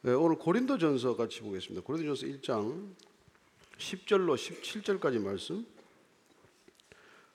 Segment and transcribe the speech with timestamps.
[0.00, 1.84] 네, 오늘 고린도전서 같이 보겠습니다.
[1.84, 2.94] 고린도전서 1장
[3.78, 5.66] 10절로 17절까지 말씀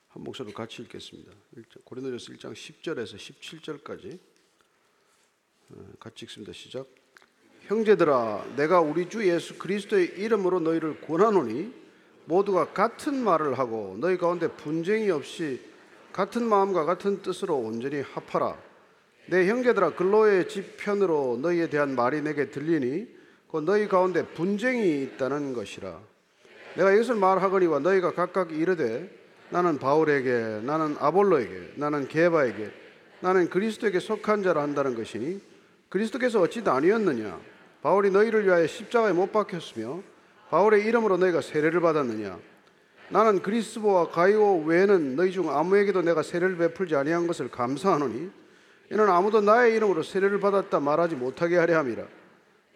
[0.08, 1.30] 한 목소리로 같이 읽겠습니다.
[1.58, 4.18] 1장, 고린도전서 1장 10절에서 17절까지
[5.72, 6.54] 어, 같이 읽습니다.
[6.54, 6.86] 시작.
[7.64, 11.70] 형제들아, 내가 우리 주 예수 그리스도의 이름으로 너희를 권하노니
[12.24, 15.60] 모두가 같은 말을 하고 너희 가운데 분쟁이 없이
[16.14, 18.73] 같은 마음과 같은 뜻으로 온전히 합하라.
[19.26, 23.08] 내 형제들아 근로의 집 편으로 너희에 대한 말이 내게 들리니
[23.46, 25.98] 곧 너희 가운데 분쟁이 있다는 것이라.
[26.76, 29.08] 내가 이것을 말하거니와 너희가 각각 이르되
[29.50, 32.70] 나는 바울에게 나는 아볼로에게 나는 게바에게
[33.20, 35.40] 나는 그리스도에게 속한 자라 한다는 것이니
[35.88, 37.38] 그리스도께서 어찌 나뉘었느냐
[37.82, 40.02] 바울이 너희를 위하여 십자가에 못 박혔으며
[40.50, 42.38] 바울의 이름으로 너희가 세례를 받았느냐
[43.10, 48.30] 나는 그리스보와 가이오 외에는 너희 중 아무에게도 내가 세례를 베풀지 아니한 것을 감사하노니
[48.90, 52.06] 이는 아무도 나의 이름으로 세례를 받았다 말하지 못하게 하려 함이라.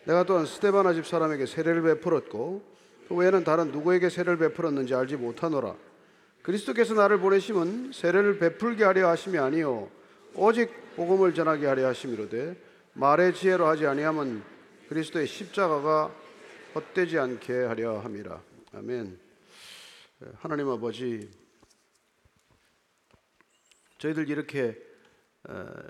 [0.04, 2.62] 내가 또한 스테바나 집 사람에게 세례를 베풀었고
[3.08, 5.74] 그 외에는 다른 누구에게 세례를 베풀었는지 알지 못하노라.
[6.42, 9.91] 그리스도께서 나를 보내심은 세례를 베풀게 하려 하심이 아니요
[10.34, 12.56] 오직 복음을 전하게 하려 하심이로되
[12.94, 14.42] 말의 지혜로 하지 아니함은
[14.88, 16.11] 그리스도의 십자가가
[16.74, 18.40] 헛되지 않게 하려 함이라.
[18.72, 19.18] 아멘.
[20.38, 21.30] 하나님 아버지
[23.98, 24.88] 저희들 이렇게 어,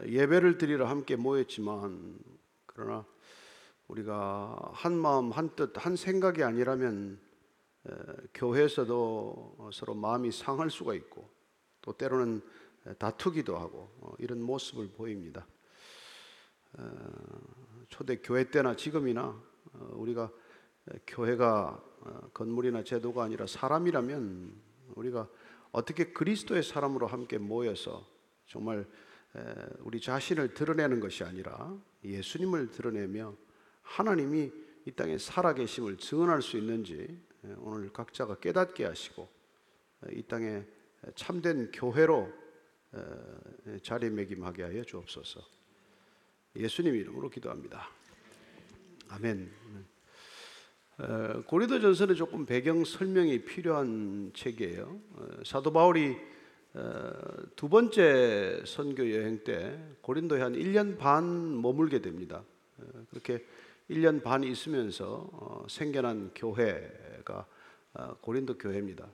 [0.07, 2.19] 예배를 드리러 함께 모였지만
[2.67, 3.05] 그러나
[3.89, 7.19] 우리가 한 마음 한 뜻 한 생각이 아니라면
[7.85, 7.91] 어,
[8.35, 11.31] 교회에서도 서로 마음이 상할 수가 있고
[11.81, 12.43] 또 때로는
[12.99, 15.47] 다투기도 하고 어, 이런 모습을 보입니다.
[17.89, 19.43] 초대 교회 때나 지금이나
[19.93, 20.31] 우리가
[21.07, 21.83] 교회가
[22.35, 24.53] 건물이나 제도가 아니라 사람이라면
[24.95, 25.29] 우리가
[25.73, 28.07] 어떻게 그리스도의 사람으로 함께 모여서
[28.47, 28.87] 정말
[29.81, 33.34] 우리 자신을 드러내는 것이 아니라 예수님을 드러내며
[33.83, 34.51] 하나님이
[34.87, 37.21] 이 땅에 살아계심을 증언할 수 있는지
[37.59, 39.29] 오늘 각자가 깨닫게 하시고
[40.12, 40.65] 이 땅에
[41.15, 42.33] 참된 교회로
[43.83, 45.41] 자리매김하게 하여 주옵소서.
[46.56, 47.89] 예수님 이름으로 기도합니다.
[49.09, 49.50] 아멘.
[51.47, 55.00] 고린도전서는 조금 배경 설명이 필요한 책이에요.
[55.45, 56.16] 사도 바울이
[57.56, 62.44] 두 번째 선교 여행 때 고린도에 한 1년 반 머물게 됩니다.
[63.11, 63.44] 그렇게
[63.91, 67.47] 1년 반 있으면서 어, 생겨난 교회가
[67.94, 69.09] 어, 고린도 교회입니다.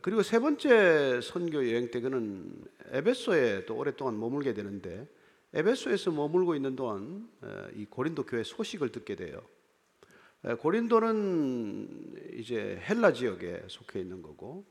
[0.00, 5.06] 그리고 세 번째 선교 여행 때 그는 에베소에 또 오랫동안 머물게 되는데
[5.52, 7.28] 에베소에서 머물고 있는 동안
[7.74, 9.42] 이 고린도 교회 소식을 듣게 돼요.
[10.58, 14.64] 고린도는 이제 헬라 지역에 속해 있는 거고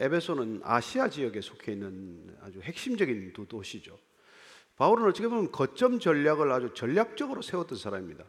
[0.00, 3.98] 에베소는 아시아 지역에 속해 있는 아주 핵심적인 두 도시죠.
[4.76, 8.24] 바울은 어떻게 보면 거점 전략을 아주 전략적으로 세웠던 사람입니다.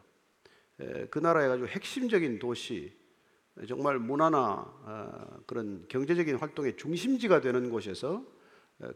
[1.10, 2.94] 그 나라의 아주 핵심적인 도시,
[3.66, 8.22] 정말 문화나 어, 그런 경제적인 활동의 중심지가 되는 곳에서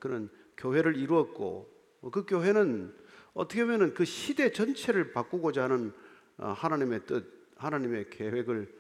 [0.01, 0.29] 그는
[0.59, 2.95] 교회를 이루었고 그 교회는
[3.33, 5.95] 어떻게 보면 그 시대 전체를 바꾸고자 하는
[6.37, 8.80] 어, 하나님의 뜻, 하나님의 계획을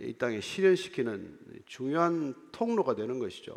[0.00, 3.56] 이 땅에 실현시키는 중요한 통로가 되는 것이죠.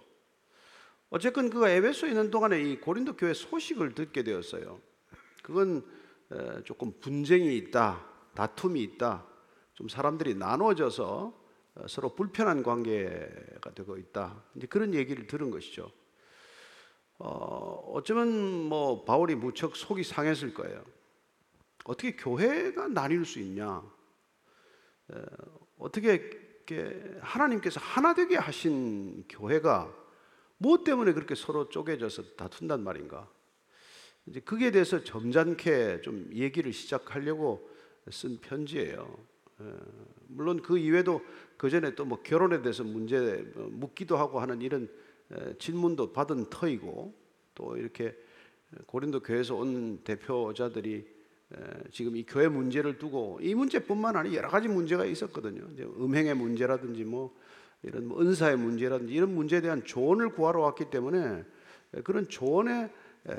[1.09, 4.79] 어쨌건 그가 에베소에 있는 동안에 이 고린도 교회 소식을 듣게 되었어요.
[5.43, 5.83] 그건
[6.63, 8.05] 조금 분쟁이 있다,
[8.35, 9.25] 다툼이 있다,
[9.73, 11.39] 좀 사람들이 나눠져서
[11.75, 14.43] 어, 서로 불편한 관계가 되고 있다.
[14.55, 15.89] 이제 그런 얘기를 들은 것이죠.
[17.17, 20.83] 어, 어쩌면 뭐 바울이 무척 속이 상했을 거예요.
[21.85, 23.81] 어떻게 교회가 나뉠 수 있냐?
[25.79, 26.29] 어떻게
[27.21, 29.91] 하나님께서 하나 되게 하신 교회가
[30.57, 33.27] 무엇 때문에 그렇게 서로 쪼개져서 다툰단 말인가?
[34.27, 37.67] 이제 그에 대해서 점잖게 좀 얘기를 시작하려고
[38.11, 39.17] 쓴 편지예요.
[40.27, 41.21] 물론 그 이외에도
[41.57, 43.17] 그 전에 또 뭐 결혼에 대해서 문제
[43.55, 44.87] 묻기도 하고 하는 이런
[45.57, 47.13] 질문도 받은 터이고
[47.55, 48.15] 또 이렇게
[48.85, 51.18] 고린도 교회에서 온 대표자들이
[51.91, 55.67] 지금 이 교회 문제를 두고 이 문제뿐만 아니라 여러 가지 문제가 있었거든요.
[55.97, 57.35] 음행의 문제라든지 뭐
[57.81, 61.43] 이런 뭐 은사의 문제라든지 이런 문제에 대한 조언을 구하러 왔기 때문에
[62.03, 62.91] 그런 조언에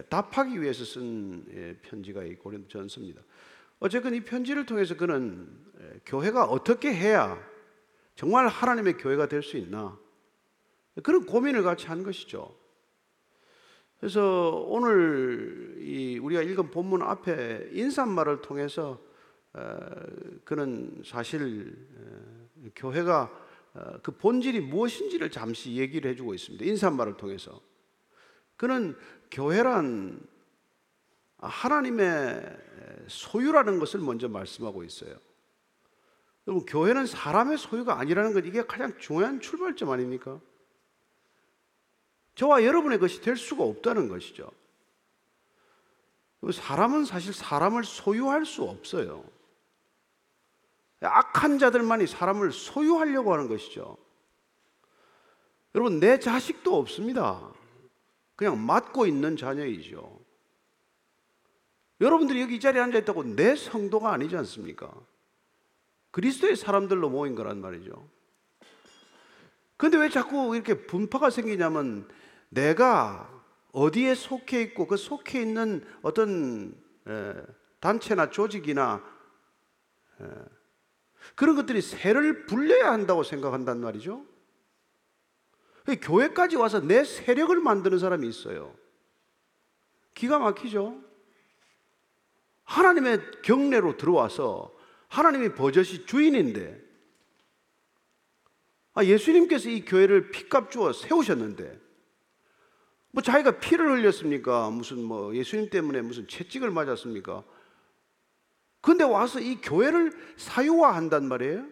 [0.08, 3.22] 답하기 위해서 쓴 예, 편지가 이 고린도전서입니다.
[3.78, 5.48] 어쨌든 이 편지를 통해서 그는
[6.04, 7.40] 교회가 어떻게 해야
[8.14, 9.98] 정말 하나님의 교회가 될 수 있나
[11.02, 12.54] 그런 고민을 같이 한 것이죠.
[14.00, 18.98] 그래서 오늘 이 우리가 읽은 본문 앞에 인사말을 통해서
[20.44, 21.76] 그는 사실
[22.74, 23.30] 교회가
[23.72, 26.64] 어, 그 본질이 무엇인지를 잠시 얘기를 해주고 있습니다.
[26.64, 27.60] 인사말을 통해서
[28.56, 28.96] 그는
[29.30, 30.20] 교회란
[31.38, 32.42] 하나님의
[33.06, 35.14] 소유라는 것을 먼저 말씀하고 있어요.
[36.46, 40.40] 여러분, 교회는 사람의 소유가 아니라는 것, 이게 가장 중요한 출발점 아닙니까?
[42.34, 44.50] 저와 여러분의 것이 될 수가 없다는 것이죠.
[46.52, 49.24] 사람은 사실 사람을 소유할 수 없어요.
[51.00, 53.96] 악한 자들만이 사람을 소유하려고 하는 것이죠.
[55.74, 57.52] 여러분, 내 자식도 없습니다.
[58.36, 60.18] 그냥 맡고 있는 자녀이죠.
[62.00, 64.90] 여러분들이 여기 이 자리에 앉아 있다고 내 성도가 아니지 않습니까?
[66.10, 68.08] 그리스도의 사람들로 모인 거란 말이죠.
[69.76, 72.08] 근데 왜 자꾸 이렇게 분파가 생기냐면
[72.50, 73.42] 내가
[73.72, 76.74] 어디에 속해 있고 그 속해 있는 어떤
[77.80, 79.02] 단체나 조직이나
[81.34, 84.26] 그런 것들이 세를 불려야 한다고 생각한단 말이죠.
[86.02, 88.76] 교회까지 와서 내 세력을 만드는 사람이 있어요.
[90.14, 91.02] 기가 막히죠.
[92.64, 94.76] 하나님의 경례로 들어와서
[95.08, 96.80] 하나님의 버젓이 주인인데
[98.92, 101.89] 아, 예수님께서 이 교회를 피값 주어 세우셨는데
[103.12, 104.70] 뭐 자기가 피를 흘렸습니까?
[104.70, 107.42] 무슨 뭐 예수님 때문에 무슨 채찍을 맞았습니까?
[108.80, 111.66] 근데 와서 이 교회를 사유화한단 말이에요.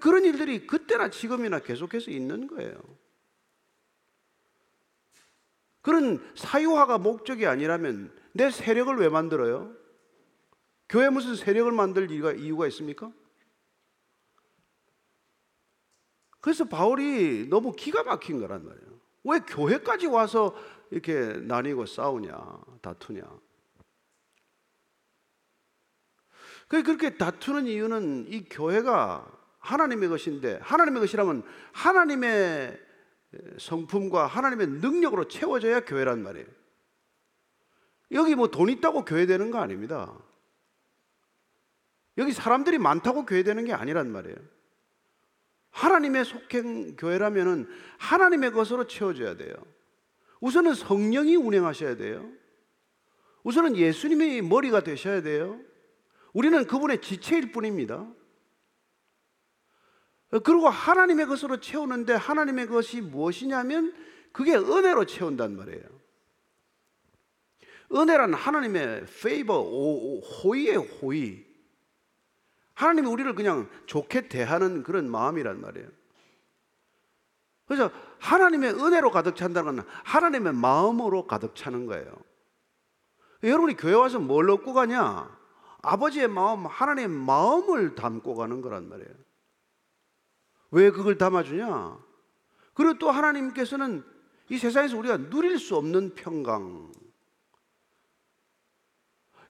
[0.00, 2.80] 그런 일들이 그때나 지금이나 계속해서 있는 거예요.
[5.80, 9.74] 그런 사유화가 목적이 아니라면 내 세력을 왜 만들어요?
[10.88, 13.10] 교회 무슨 세력을 만들 이유가, 있습니까?
[16.40, 18.88] 그래서 바울이 너무 기가 막힌 거란 말이에요.
[19.24, 20.54] 왜 교회까지 와서
[20.90, 22.36] 이렇게 나뉘고 싸우냐,
[22.80, 23.22] 다투냐.
[26.68, 29.26] 그렇게 다투는 이유는 이 교회가
[29.58, 31.42] 하나님의 것인데 하나님의 것이라면
[31.72, 32.78] 하나님의
[33.58, 36.46] 성품과 하나님의 능력으로 채워져야 교회란 말이에요.
[38.12, 40.14] 여기 뭐 돈 있다고 교회 되는 거 아닙니다.
[42.16, 44.36] 여기 사람들이 많다고 교회 되는 게 아니란 말이에요.
[45.70, 47.68] 하나님의 속행 교회라면은
[47.98, 49.54] 하나님의 것으로 채워져야 돼요.
[50.40, 52.30] 우선은 성령이 운행하셔야 돼요.
[53.42, 55.60] 우선은 예수님이 머리가 되셔야 돼요.
[56.32, 58.06] 우리는 그분의 지체일 뿐입니다.
[60.44, 63.94] 그리고 하나님의 것으로 채우는데 하나님의 것이 무엇이냐면
[64.32, 65.98] 그게 은혜로 채운단 말이에요.
[67.94, 69.62] 은혜란 하나님의 페이버,
[70.20, 71.47] 호의의 호의.
[72.78, 75.88] 하나님이 우리를 그냥 좋게 대하는 그런 마음이란 말이에요.
[77.66, 77.90] 그래서
[78.20, 82.06] 하나님의 은혜로 가득 찬다는 건 하나님의 마음으로 가득 차는 거예요.
[83.42, 85.28] 여러분이 교회 와서 뭘 얻고 가냐?
[85.82, 89.10] 아버지의 마음, 하나님의 마음을 담고 가는 거란 말이에요.
[90.70, 91.98] 왜 그걸 담아주냐?
[92.74, 94.04] 그리고 또 하나님께서는
[94.50, 96.92] 이 세상에서 우리가 누릴 수 없는 평강.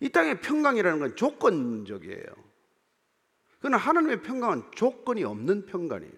[0.01, 2.48] 이 땅의 평강이라는 건 조건적이에요.
[3.59, 6.13] 그러나 하나님의 평강은 조건이 없는 평강이에요.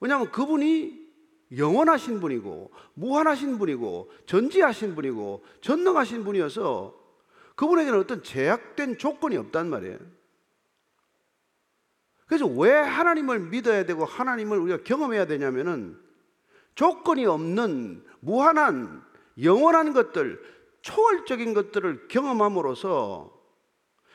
[0.00, 1.10] 왜냐하면 그분이
[1.56, 6.98] 영원하신 분이고, 무한하신 분이고, 전지하신 분이고, 전능하신 분이어서
[7.56, 9.98] 그분에게는 어떤 제약된 조건이 없단 말이에요.
[12.26, 16.00] 그래서 왜 하나님을 믿어야 되고 하나님을 우리가 경험해야 되냐면은
[16.76, 19.04] 조건이 없는 무한한
[19.42, 20.40] 영원한 것들,
[20.82, 23.39] 초월적인 것들을 경험함으로써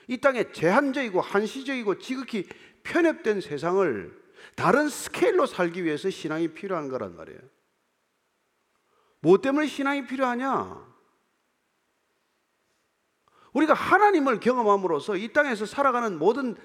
[0.07, 2.47] 이 땅에 제한적이고 한시적이고 지극히
[2.83, 7.39] 편협된 세상을 다른 스케일로 살기 위해서 신앙이 필요한 거란 말이에요.
[9.19, 10.95] 뭐 때문에 신앙이 필요하냐?
[13.53, 16.55] 우리가 하나님을 경험함으로써 이 땅에서 살아가는 모든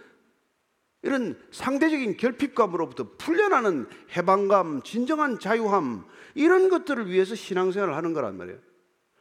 [1.03, 6.05] 이런 상대적인 결핍감으로부터 풀려나는 해방감, 진정한 자유함,
[6.35, 8.59] 이런 것들을 위해서 신앙생활을 하는 거란 말이에요.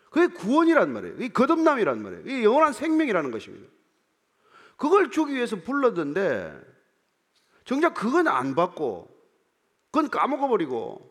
[0.10, 1.16] 그게 구원이란 말이에요.
[1.20, 2.24] 이 거듭남이란 말이에요.
[2.28, 3.70] 이 영원한 생명이라는 것입니다.
[4.80, 6.60] 그걸 주기 위해서 불렀는데,
[7.66, 9.16] 정작 그건 안 받고,
[9.92, 11.10] 그건 까먹어버리고,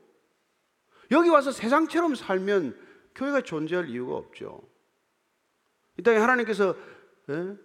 [1.10, 2.76] 여기 와서 세상처럼 살면
[3.14, 4.62] 교회가 존재할 이유가 없죠.
[5.98, 6.74] 이 땅에 하나님께서
[7.30, 7.56] 예?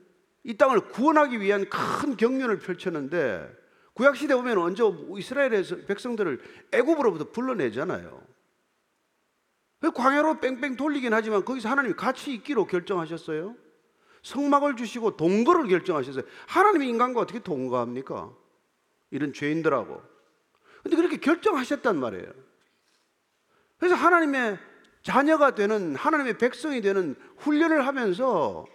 [0.44, 3.50] 이 땅을 구원하기 위한 큰 경륜을 펼쳤는데
[3.94, 4.84] 구약 시대 보면 언제
[5.18, 6.42] 이스라엘에서 백성들을
[6.72, 8.22] 애굽으로부터 불러내잖아요.
[9.94, 13.56] 광야로 뺑뺑 돌리긴 하지만 거기서 하나님이 같이 있기로 결정하셨어요.
[14.24, 16.24] 성막을 주시고 동거를 결정하셨어요.
[16.48, 18.32] 하나님이 인간과 어떻게 동거합니까?
[19.12, 20.02] 이런 죄인들하고.
[20.82, 22.32] 근데 그렇게 결정하셨단 말이에요.
[23.78, 24.58] 그래서 하나님의
[25.02, 28.66] 자녀가 되는 하나님의 백성이 되는 훈련을 하면서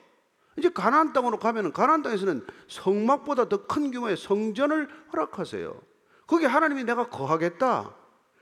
[0.57, 5.81] 이제 가나안 땅으로 가면은 가나안 땅에서는 성막보다 더 큰 규모의 성전을 허락하세요.
[6.27, 7.95] 거기 하나님이 내가 거하겠다.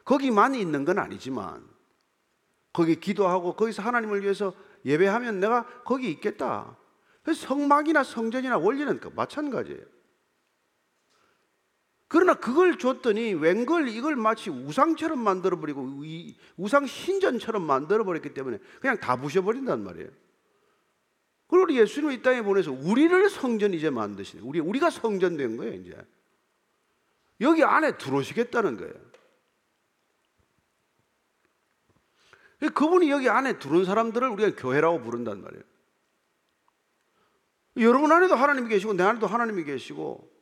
[0.05, 1.65] 거기만 있는 건 아니지만
[2.73, 4.53] 거기 기도하고 거기서 하나님을 위해서
[4.85, 6.77] 예배하면 내가 거기 있겠다.
[7.35, 9.97] 성막이나 성전이나 원리는 그 마찬가지예요.
[12.09, 19.17] 그러나 그걸 줬더니 웬걸 이걸 마치 우상처럼 만들어버리고 이 우상 신전처럼 만들어버렸기 때문에 그냥 다
[19.17, 20.09] 부셔버린단 말이에요.
[21.49, 24.43] 그리고 예수님을 이 땅에 보내서 우리를 성전 이제 만드시네.
[24.43, 25.97] 우리, 우리가 성전된 거예요, 이제.
[27.41, 28.95] 여기 안에 들어오시겠다는 거예요.
[32.75, 35.63] 그분이 여기 안에 들어온 사람들을 우리가 교회라고 부른단 말이에요.
[37.79, 40.37] 여러분 안에도 하나님이 계시고 내 안에도 하나님이 계시고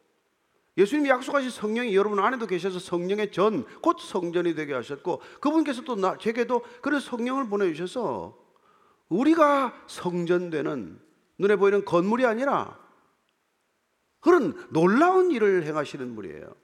[0.77, 6.19] 예수님이 약속하신 성령이 여러분 안에도 계셔서 성령의 전, 곧 성전이 되게 하셨고 그분께서 또 나,
[6.19, 8.37] 제게도 그런 성령을 보내주셔서
[9.09, 11.01] 우리가 성전되는
[11.39, 12.79] 눈에 보이는 건물이 아니라
[14.21, 16.55] 그런 놀라운 일을 행하시는 분이에요.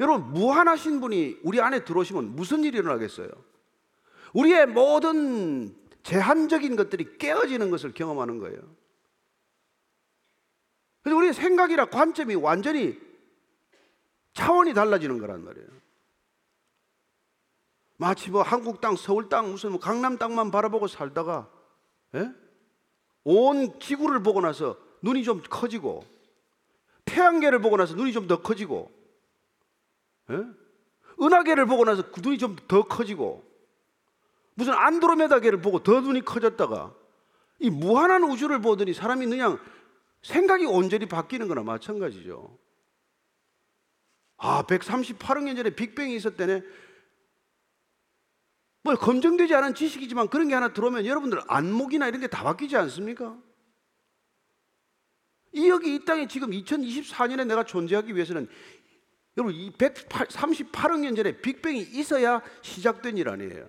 [0.00, 3.28] 여러분, 무한하신 분이 우리 안에 들어오시면 무슨 일이 일어나겠어요?
[4.34, 8.77] 우리의 모든 제한적인 것들이 깨어지는 것을 경험하는 거예요.
[11.08, 12.98] 그래서 우리의 생각이나 관점이 완전히
[14.34, 15.66] 차원이 달라지는 거란 말이에요.
[17.96, 21.50] 마치 뭐 한국 땅, 서울 땅, 무슨 뭐 강남 땅만 바라보고 살다가
[22.14, 22.30] 예?
[23.24, 26.04] 온 지구를 보고 나서 눈이 좀 커지고
[27.06, 28.90] 태양계를 보고 나서 눈이 좀 더 커지고
[30.30, 30.44] 예?
[31.20, 33.42] 은하계를 보고 나서 그 눈이 좀 더 커지고
[34.54, 36.92] 무슨 안드로메다계를 보고 더 눈이 커졌다가
[37.60, 39.58] 이 무한한 우주를 보더니 사람이 그냥
[40.22, 42.58] 생각이 온전히 바뀌는 거나 마찬가지죠.
[44.36, 46.62] 아, 138억 년 전에 빅뱅이 있었대네.
[48.84, 53.36] 뭐 검증되지 않은 지식이지만 그런 게 하나 들어오면 여러분들 안목이나 이런 게 다 바뀌지 않습니까?
[55.52, 58.48] 이 여기 이 땅에 지금 2024년에 내가 존재하기 위해서는
[59.36, 63.68] 여러분 이 138억 년 전에 빅뱅이 있어야 시작된 일 아니에요.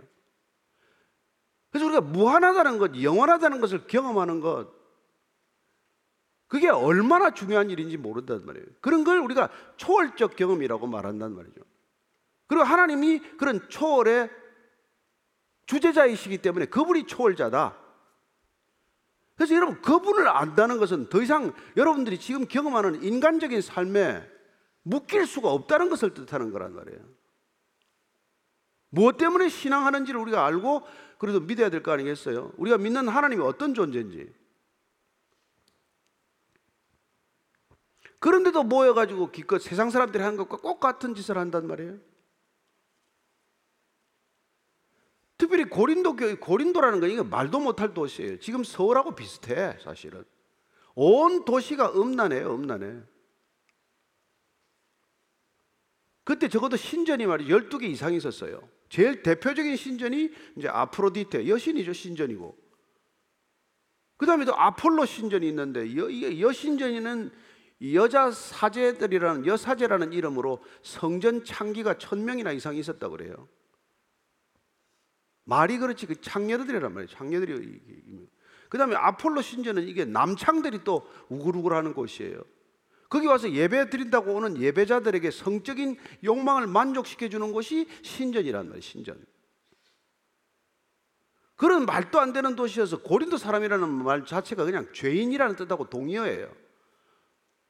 [1.71, 4.71] 그래서 우리가 무한하다는 것, 영원하다는 것을 경험하는 것,
[6.49, 8.65] 그게 얼마나 중요한 일인지 모른단 말이에요.
[8.81, 11.61] 그런 걸 우리가 초월적 경험이라고 말한단 말이죠.
[12.47, 14.29] 그리고 하나님이 그런 초월의
[15.67, 17.77] 주제자이시기 때문에 그분이 초월자다.
[19.35, 24.27] 그래서 여러분, 그분을 안다는 것은 더 이상 여러분들이 지금 경험하는 인간적인 삶에
[24.81, 26.99] 묶일 수가 없다는 것을 뜻하는 거란 말이에요.
[28.89, 30.81] 무엇 때문에 신앙하는지를 우리가 알고
[31.19, 32.53] 그래도 믿어야 될 거 아니겠어요?
[32.57, 34.33] 우리가 믿는 하나님이 어떤 존재인지.
[38.19, 41.97] 그런데도 모여가지고 기껏 세상 사람들이 하는 것과 꼭 같은 짓을 한단 말이에요.
[45.37, 48.39] 특별히 고린도 교회, 고린도라는 건 이거 말도 못할 도시예요.
[48.39, 50.25] 지금 서울하고 비슷해, 사실은.
[50.95, 53.01] 온 도시가 음란해요, 음란해.
[56.25, 57.57] 그때 적어도 신전이 말이죠.
[57.57, 58.67] 12개 이상 있었어요.
[58.89, 62.57] 제일 대표적인 신전이 이제 아프로디테, 여신이죠, 신전이고.
[64.17, 67.31] 그 다음에 또 아폴로 신전이 있는데, 여, 여신전에는
[67.93, 73.47] 여자 사제들이라는 여사제라는 이름으로 성전 창기가 천 명이나 이상 있었다고 그래요.
[75.45, 77.07] 말이 그렇지 그 창녀들이란 말이에요.
[77.07, 78.27] 창녀들이
[78.69, 82.41] 그 다음에 아폴로 신전은 이게 남창들이 또 우글우글하는 곳이에요.
[83.09, 88.81] 거기 와서 예배 드린다고 오는 예배자들에게 성적인 욕망을 만족시켜 주는 곳이 신전이란 말이에요.
[88.81, 89.25] 신전.
[91.55, 96.68] 그런 말도 안 되는 도시여서 고린도 사람이라는 말 자체가 그냥 죄인이라는 뜻하고 동의어예요.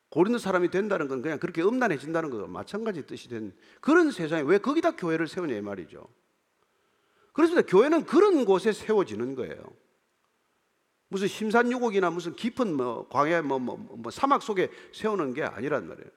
[0.10, 4.92] 고린도 사람이 된다는 건 그냥 그렇게 음란해진다는 것과 마찬가지 뜻이 된 그런 세상에 왜 거기다
[4.92, 6.08] 교회를 세우냐 이 말이죠.
[7.34, 7.68] 그렇습니다.
[7.68, 9.64] 교회는 그런 곳에 세워지는 거예요.
[11.10, 16.10] 무슨 심산유곡이나 무슨 깊은 뭐 광야 뭐, 뭐, 뭐 사막 속에 세우는 게 아니란 말이에요.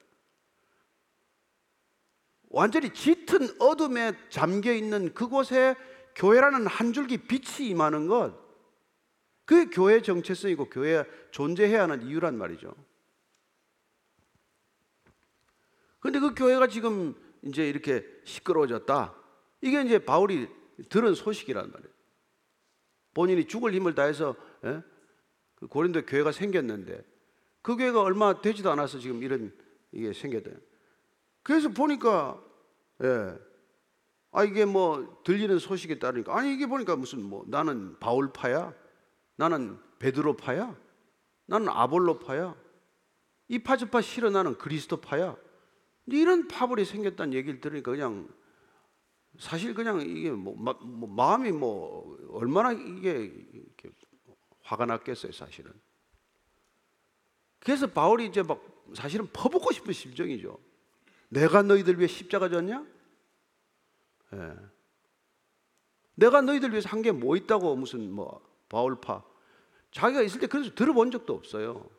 [2.49, 5.75] 완전히 짙은 어둠에 잠겨 있는 그곳에
[6.15, 8.35] 교회라는 한 줄기 빛이 임하는 것,
[9.45, 12.75] 그게 교회 정체성이고 교회 존재해야 하는 이유란 말이죠.
[16.03, 19.15] 근데 그 교회가 지금 이제 이렇게 시끄러워졌다.
[19.61, 20.49] 이게 이제 바울이
[20.89, 21.93] 들은 소식이란 말이에요.
[23.13, 24.83] 본인이 죽을 힘을 다해서 예?
[25.55, 27.05] 그 고린도 교회가 생겼는데
[27.61, 29.57] 그 교회가 얼마 되지도 않아서 지금 이런
[29.93, 30.57] 이게 생겼대요.
[31.41, 32.43] 그래서 보니까
[33.01, 33.39] 예.
[34.31, 38.73] 아 이게 뭐 들리는 소식에 따르니까 아니 이게 보니까 무슨 뭐 나는 바울파야.
[39.37, 40.75] 나는 베드로파야.
[41.45, 42.57] 나는 아볼로파야.
[43.47, 45.37] 이 파저파 싫어 나는 그리스도파야.
[46.07, 48.27] 이런 파벌이 생겼다는 얘기를 들으니까 그냥
[49.39, 53.33] 사실 그냥 이게 뭐, 마, 뭐 마음이 뭐 얼마나 이게
[54.61, 55.71] 화가 났겠어요, 사실은.
[57.59, 58.61] 그래서 바울이 이제 막
[58.93, 60.59] 사실은 퍼붓고 싶은 심정이죠.
[61.29, 62.85] 내가 너희들 위해 십자가 졌냐?
[64.33, 64.55] 예.
[66.15, 69.23] 내가 너희들 위해서 한 게 뭐 있다고 무슨 뭐 바울파
[69.91, 71.89] 자기가 있을 때 그래서 들어본 적도 없어요.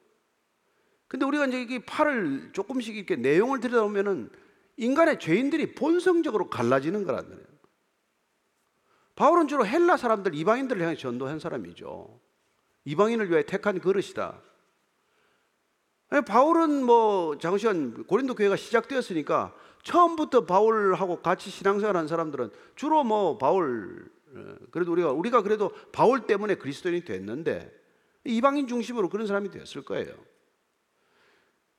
[1.15, 4.31] 근데 우리가 이제 이 팔을 조금씩 이렇게 내용을 들여다보면은
[4.77, 7.47] 인간의 죄인들이 본성적으로 갈라지는 거란 말이에요.
[9.15, 12.19] 바울은 주로 헬라 사람들, 이방인들을 향해 전도한 사람이죠.
[12.85, 14.43] 이방인을 위해 택한 그릇이다.
[16.27, 19.55] 바울은 뭐 잠시만 고린도 교회가 시작되었으니까
[19.85, 26.27] 처음부터 바울하고 같이 신앙생활 한 사람들은 주로 뭐 바울 어, 그래도 우리가 우리가 그래도 바울
[26.27, 27.73] 때문에 그리스도인이 됐는데
[28.25, 30.34] 이방인 중심으로 그런 사람이 됐을 거예요.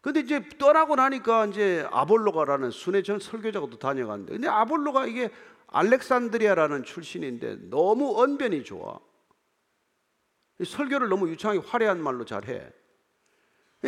[0.06, 5.32] 근데 이제 떠나고 나니까 이제 아볼로가라는 순회 전 설교자가도 다녀갔는데 근데 아볼로가 이게
[5.66, 9.00] 알렉산드리아라는 출신인데 너무 언변이 좋아.
[10.64, 12.72] 설교를 너무 유창하게 화려한 말로 잘해.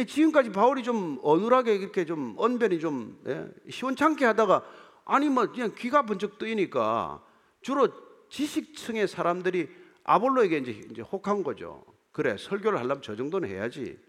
[0.07, 4.65] 지금까지 바울이 좀 어눌하게 이렇게 좀 언변이 좀 예, 시원찮게 하다가
[5.05, 7.23] 아니 뭐 그냥 귀가 번쩍 뜨이니까
[7.61, 7.89] 주로
[8.29, 9.69] 지식층의 사람들이
[10.03, 11.85] 아볼로에게 이제, 이제 혹한 거죠.
[12.11, 13.99] 그래 설교를 하려면 저 정도는 해야지.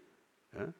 [0.57, 0.73] 예?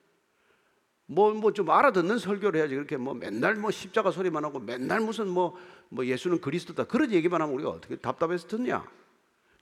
[1.09, 2.75] 뭐 뭐 좀 알아듣는 설교를 해야지.
[2.75, 5.57] 그렇게 뭐 맨날 뭐 십자가 소리만 하고 맨날 무슨 뭐,
[5.89, 8.85] 뭐 예수는 그리스도다 그런 얘기만 하면 우리가 어떻게 답답해서 듣냐?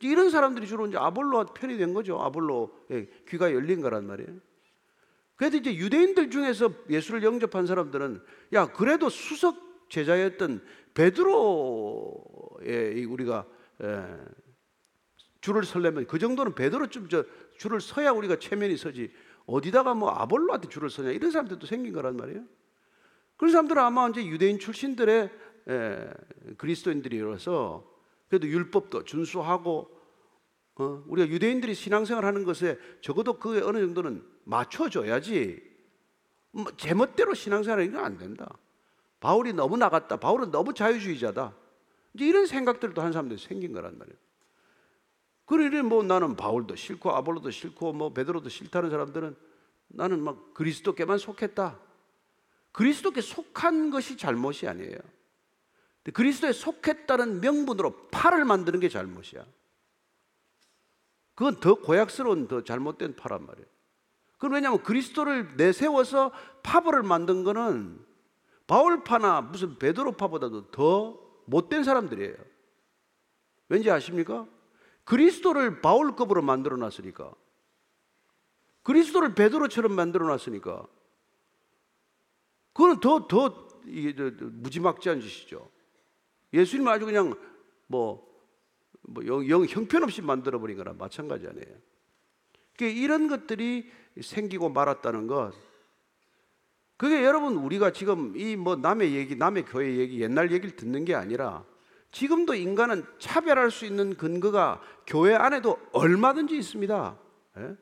[0.02, 2.20] 이런 사람들이 주로 이제 아볼로 편이 된 거죠.
[2.22, 4.30] 아볼로의 귀가 열린 거란 말이에요.
[5.38, 8.22] 그래도 이제 유대인들 중에서 예수를 영접한 사람들은
[8.54, 10.62] 야 그래도 수석 제자였던
[10.94, 12.26] 베드로의
[13.06, 13.46] 우리가
[13.82, 14.04] 에,
[15.40, 17.24] 줄을 설려면 그 정도는 베드로 좀저
[17.58, 19.12] 줄을 서야 우리가 체면이 서지
[19.48, 22.44] 어디다가 뭐 아볼로한테 줄을 서냐 이런 사람들도 생긴 거란 말이에요.
[23.38, 25.32] 그런 사람들은 아마 이제 유대인 출신들의
[25.70, 26.10] 에,
[26.58, 27.98] 그리스도인들이라서
[28.30, 29.98] 그래도 율법도 준수하고
[30.76, 35.62] 어, 우리가 유대인들이 신앙생활하는 것에 적어도 그 어느 정도는 맞춰줘야지
[36.52, 38.58] 뭐 제멋대로 신앙생활하는 건 안 된다.
[39.20, 40.18] 바울이 너무 나갔다.
[40.18, 41.56] 바울은 너무 자유주의자다.
[42.14, 44.18] 이제 이런 생각들도 한 사람들이 생긴 거란 말이에요.
[45.48, 49.36] 그러니 뭐 나는 바울도 싫고 아볼로도 싫고 뭐 베드로도 싫다는 사람들은
[49.88, 51.80] 나는 막 그리스도께만 속했다.
[52.74, 54.98] 그리스도께 속한 것이 잘못이 아니에요.
[56.14, 59.46] 그리스도에 속했다는 명분으로 팔을 만드는 게 잘못이야.
[61.34, 63.68] 그건 더 고약스러운 더 잘못된 파란 말이에요.
[64.34, 68.06] 그건 왜냐하면 그리스도를 내세워서 파벌을 만든 거는
[68.68, 72.36] 바울파나 무슨 베드로파보다도 더 못된 사람들이에요.
[73.70, 74.46] 왠지 아십니까?
[75.08, 77.34] 그리스도를 바울급으로 만들어 놨으니까.
[78.84, 80.86] 그리스도를 베드로처럼 만들어 놨으니까.
[82.74, 85.70] 그거는 더, 더, 이게 무지막지한 짓이죠.
[86.54, 87.36] 예수님 아주 그냥
[87.88, 88.28] 뭐
[89.08, 91.76] 뭐 영, 영 형편없이 만들어 버린 거랑 마찬가지 아니에요.
[92.78, 93.90] 그러니까 이런 것들이
[94.22, 95.54] 생기고 말았다는 것.
[96.98, 101.16] 그게 여러분 우리가 지금 이 뭐 남의 얘기, 남의 교회 얘기, 옛날 얘기를 듣는 게
[101.16, 101.64] 아니라
[102.12, 107.18] 지금도 인간은 차별할 수 있는 근거가 교회 안에도 얼마든지 있습니다.
[107.58, 107.76] 예?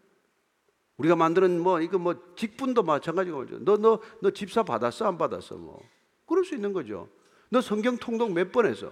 [0.97, 5.81] 우리가 만드는 뭐 이거 뭐 직분도 마찬가지고 너너 너 집사 받았어 안 받았어 뭐
[6.25, 7.09] 그럴 수 있는 거죠.
[7.49, 8.91] 너 성경 통독 몇 번 해서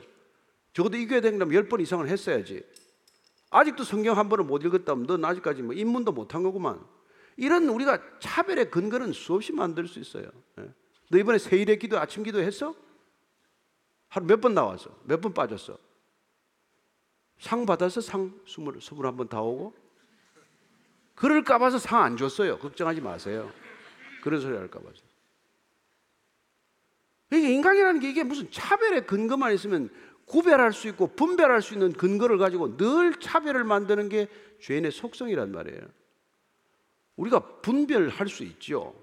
[0.74, 2.64] 적어도 이겨야 되려면 10번 이상을 했어야지.
[3.50, 6.84] 아직도 성경 한 번을 못 읽었다면 넌 아직까지 뭐 입문도 못 한 거구만.
[7.38, 10.28] 이런 우리가 차별의 근거는 수없이 만들 수 있어요.
[10.60, 10.70] 예.
[11.10, 12.76] 너 이번에 세일의 기도, 아침 기도 했어?
[14.14, 14.92] 하루 몇 번 나왔어?
[15.06, 15.78] 몇 번 빠졌어?
[17.40, 19.74] 상 받아서 상 스물, 스물 한 번 다 오고?
[21.16, 22.58] 그럴까 봐서 상 안 줬어요.
[22.60, 23.52] 걱정하지 마세요.
[24.22, 25.02] 그런 소리 할까 봐서.
[27.32, 29.90] 이게 인간이라는 게 이게 무슨 차별의 근거만 있으면
[30.26, 34.28] 구별할 수 있고 분별할 수 있는 근거를 가지고 늘 차별을 만드는 게
[34.62, 35.82] 죄인의 속성이란 말이에요.
[37.16, 38.94] 우리가 분별할 수 있죠.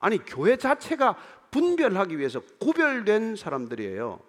[0.00, 1.16] 아니 교회 자체가
[1.50, 4.20] 분별하기 위해서 구별된 사람들이에요.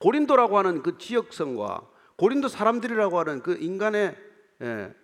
[0.00, 1.82] 고린도라고 하는 그 지역성과
[2.16, 4.16] 고린도 사람들이라고 하는 그 인간의
[4.62, 4.94] 예,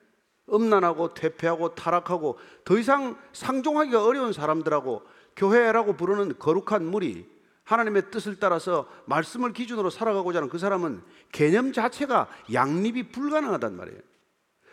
[0.52, 5.02] 음란하고 퇴폐하고 타락하고 더 이상 상종하기가 어려운 사람들하고
[5.36, 7.28] 교회라고 부르는 거룩한 무리
[7.64, 14.00] 하나님의 뜻을 따라서 말씀을 기준으로 살아가고자 하는 그 사람은 개념 자체가 양립이 불가능하단 말이에요.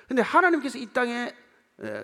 [0.07, 1.33] 근데 하나님께서 이 땅에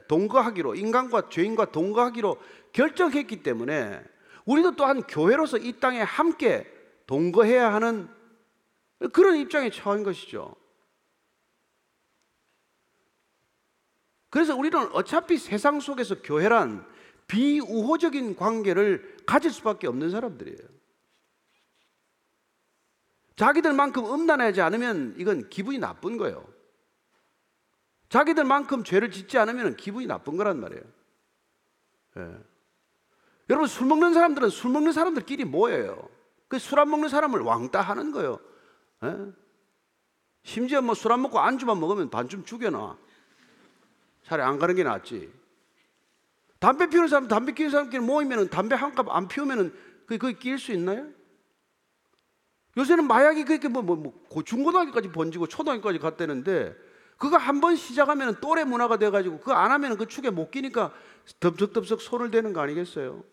[0.07, 2.37] 동거하기로 인간과 죄인과 동거하기로
[2.73, 4.03] 결정했기 때문에
[4.45, 6.65] 우리도 또한 교회로서 이 땅에 함께
[7.09, 8.07] 동거해야 하는
[9.13, 10.55] 그런 입장에 처한 것이죠.
[14.29, 16.87] 그래서 우리는 어차피 세상 속에서 교회란
[17.25, 20.59] 비우호적인 관계를 가질 수밖에 없는 사람들이에요.
[23.37, 26.47] 자기들만큼 음란하지 않으면 이건 기분이 나쁜 거예요.
[28.09, 30.83] 자기들만큼 죄를 짓지 않으면 기분이 나쁜 거란 말이에요.
[32.17, 32.37] 예.
[33.49, 36.18] 여러분 술 먹는 사람들은 술 먹는 사람들끼리 뭐예요?
[36.49, 38.39] 그 술 안 먹는 사람을 왕따 하는 거예요.
[39.03, 39.15] 예?
[40.43, 42.97] 심지어 뭐 술 안 먹고 안주만 먹으면 반쯤 죽여놔.
[44.23, 45.31] 차라리 안 가는 게 낫지.
[46.59, 49.71] 담배 피우는 사람, 담배 끼는 사람끼리 모이면 담배 한 갑 안 피우면은
[50.05, 51.07] 그게, 그게 끼일 수 있나요?
[52.77, 56.75] 요새는 마약이 그렇게 뭐, 뭐, 뭐 고- 중고등학교까지 번지고 초등학교까지 갔다는데
[57.17, 60.93] 그거 한 번 시작하면 또래 문화가 돼가지고 그거 안 하면 그 축에 못 끼니까
[61.39, 63.23] 덥석덥석 손을 대는 거 아니겠어요?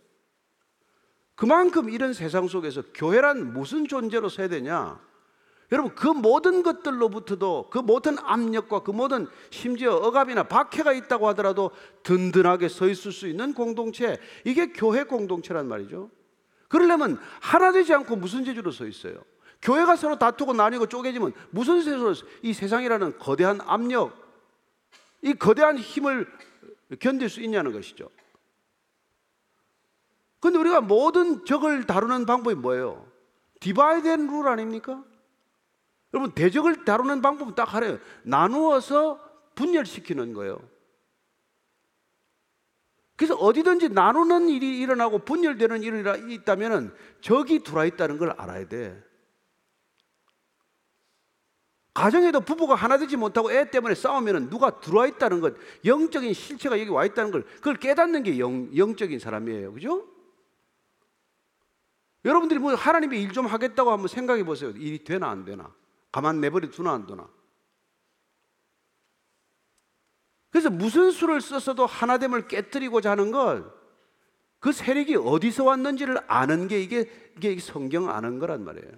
[1.37, 4.99] 그만큼 이런 세상 속에서 교회란 무슨 존재로 서야 되냐?
[5.71, 11.73] 여러분 그 모든 것들로부터도 그 모든 압력과 그 모든 심지어 억압이나 박해가 있다고 하더라도
[12.03, 16.11] 든든하게 서 있을 수 있는 공동체 이게 교회 공동체란 말이죠.
[16.69, 19.23] 그러려면 하나 되지 않고 무슨 재주로 서 있어요?
[19.61, 24.13] 교회가 서로 다투고 나뉘고 쪼개지면 무슨 세로 이 세상이라는 거대한 압력,
[25.23, 26.27] 이 거대한 힘을
[27.01, 28.09] 견딜 수 있냐는 것이죠.
[30.47, 33.05] 근데 우리가 모든 적을 다루는 방법이 뭐예요?
[33.59, 35.05] divide and rule 아닙니까?
[36.15, 37.99] 여러분 대적을 다루는 방법은 딱 하나예요.
[38.23, 39.19] 나누어서
[39.57, 40.61] 분열시키는 거예요.
[43.17, 49.03] 그래서 어디든지 나누는 일이 일어나고 분열되는 일이 있다면 적이 들어와 있다는 걸 알아야 돼.
[51.93, 56.91] 가정에도 부부가 하나 되지 못하고 애 때문에 싸우면 누가 들어와 있다는 것, 영적인 실체가 여기
[56.91, 59.73] 와 있다는 걸 그걸 깨닫는 게 영, 영적인 사람이에요.
[59.73, 60.16] 그죠?
[62.27, 64.71] 여러분들이 뭐 하나님의 일 좀 하겠다고 한번 생각해 보세요.
[64.71, 65.73] 일이 되나 안 되나?
[66.13, 67.29] 가만 내버려 두나 안 두나?
[70.51, 73.65] 그래서 무슨 수를 썼어도 하나됨을 깨뜨리고자 하는 것,
[74.59, 78.91] 그 세력이 어디서 왔는지를 아는 게 이게, 이게 성경 아는 거란 말이에요.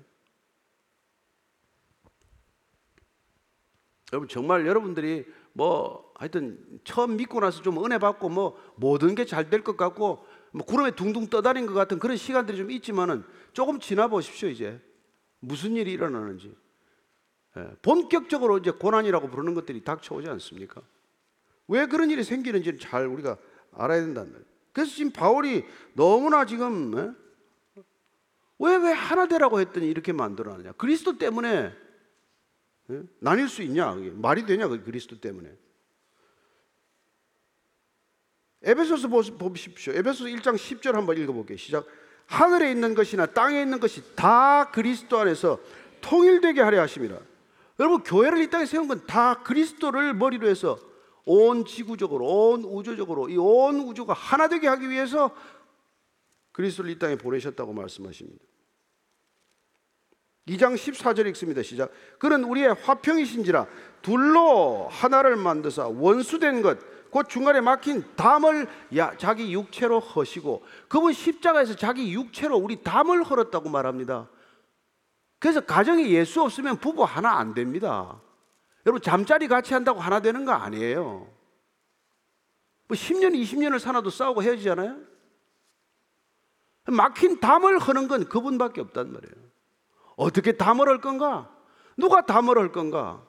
[4.12, 9.50] 여러분 정말 여러분들이 뭐 하여튼 처음 믿고 나서 좀 은혜 받고 뭐 모든 게 잘
[9.50, 14.08] 될 것 같고 뭐 구름에 둥둥 떠다닌 것 같은 그런 시간들이 좀 있지만은 조금 지나
[14.08, 14.80] 보십시오 이제
[15.40, 16.54] 무슨 일이 일어나는지
[17.56, 20.82] 예, 본격적으로 이제 고난이라고 부르는 것들이 닥쳐오지 않습니까?
[21.68, 23.36] 왜 그런 일이 생기는지를 잘 우리가
[23.72, 24.44] 알아야 된다는 거예요.
[24.72, 27.14] 그래서 지금 바울이 너무나 지금
[28.58, 30.72] 왜왜 하나 되라고 했더니 이렇게 만들어놨냐?
[30.72, 31.72] 그리스도 때문에
[32.90, 33.02] 예?
[33.20, 33.94] 나뉠 수 있냐?
[34.14, 34.68] 말이 되냐?
[34.68, 35.54] 그 그리스도 때문에.
[38.62, 39.92] 에베소서 보십시오.
[39.94, 41.56] 에베소서 1장 10절 한번 읽어볼게요.
[41.56, 41.86] 시작.
[42.26, 45.58] 하늘에 있는 것이나 땅에 있는 것이 다 그리스도 안에서
[46.00, 47.16] 통일되게 하려 하심이라.
[47.80, 50.78] 여러분 교회를 이 땅에 세운 건 다 그리스도를 머리로 해서
[51.24, 55.34] 온 지구적으로 온 우주적으로 이 온 우주가 하나 되게 하기 위해서
[56.52, 58.44] 그리스도를 이 땅에 보내셨다고 말씀하십니다.
[60.48, 61.62] 2장 14절 읽습니다.
[61.62, 61.92] 시작.
[62.18, 63.66] 그는 우리의 화평이신지라
[64.02, 66.78] 둘로 하나를 만드사 원수된 것
[67.10, 73.68] 곧 중간에 막힌 담을 야, 자기 육체로 허시고 그분 십자가에서 자기 육체로 우리 담을 헐었다고
[73.68, 74.28] 말합니다.
[75.38, 78.20] 그래서 가정에 예수 없으면 부부 하나 안 됩니다.
[78.86, 81.28] 여러분 잠자리 같이 한다고 하나 되는 거 아니에요.
[82.88, 84.96] 뭐 10년, 20년을 사나도 싸우고 헤어지잖아요.
[86.86, 89.34] 막힌 담을 허는 건 그분밖에 없단 말이에요.
[90.16, 91.54] 어떻게 담을 할 건가?
[91.96, 93.27] 누가 담을 할 건가?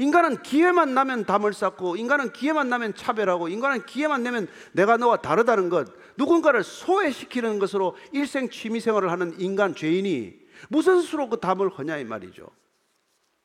[0.00, 5.68] 인간은 기회만 나면 담을 쌓고, 인간은 기회만 나면 차별하고, 인간은 기회만 내면 내가 너와 다르다는
[5.68, 11.98] 것, 누군가를 소외시키는 것으로 일생 취미 생활을 하는 인간 죄인이 무슨 수로 그 담을 허냐
[11.98, 12.48] 이 말이죠.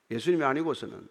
[0.09, 1.09] 예수님이 아니고서는.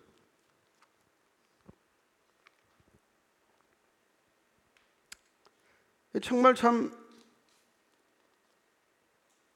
[6.22, 6.90] 정말 참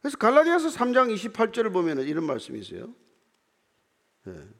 [0.03, 2.95] 그래서 갈라디아서 3장 28절을 보면 이런 말씀이 있어요.
[4.25, 4.58] 네.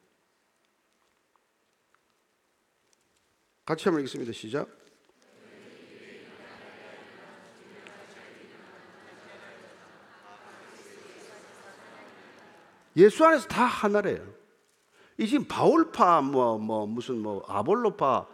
[3.69, 4.33] 같이 한번 읽겠습니다.
[4.33, 4.67] 시작.
[12.97, 14.27] 예수 안에서 다 하나래요.
[15.19, 18.27] 이 지금 바울파 뭐, 뭐 무슨 뭐 아볼로파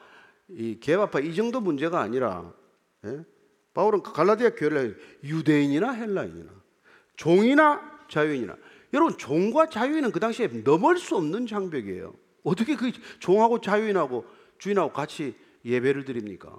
[0.51, 2.53] 이 개바파 이 정도 문제가 아니라
[3.05, 3.25] 예?
[3.75, 6.53] 바울은 갈라디아 교회를 유대인이나 헬라인이나
[7.17, 8.57] 종이나 자유인이나
[8.93, 12.15] 여러분 종과 자유인은 그 당시에 넘을 수 없는 장벽이에요.
[12.45, 16.57] 어떻게 그 종하고 자유인하고 주인하고 같이 예배를 드립니까?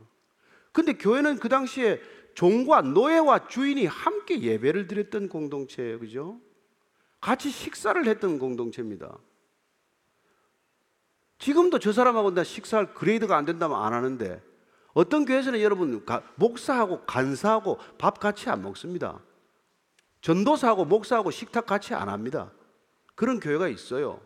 [0.71, 2.01] 근데 교회는 그 당시에
[2.34, 5.99] 종과 노예와 주인이 함께 예배를 드렸던 공동체예요.
[5.99, 6.39] 그죠?
[7.21, 9.17] 같이 식사를 했던 공동체입니다.
[11.39, 14.41] 지금도 저 사람하고 나 식사할 그레이드가 안 된다면 안 하는데
[14.93, 16.05] 어떤 교회에서는 여러분
[16.36, 19.21] 목사하고 간사하고 밥 같이 안 먹습니다.
[20.21, 22.51] 전도사하고 목사하고 식탁 같이 안 합니다.
[23.13, 24.24] 그런 교회가 있어요.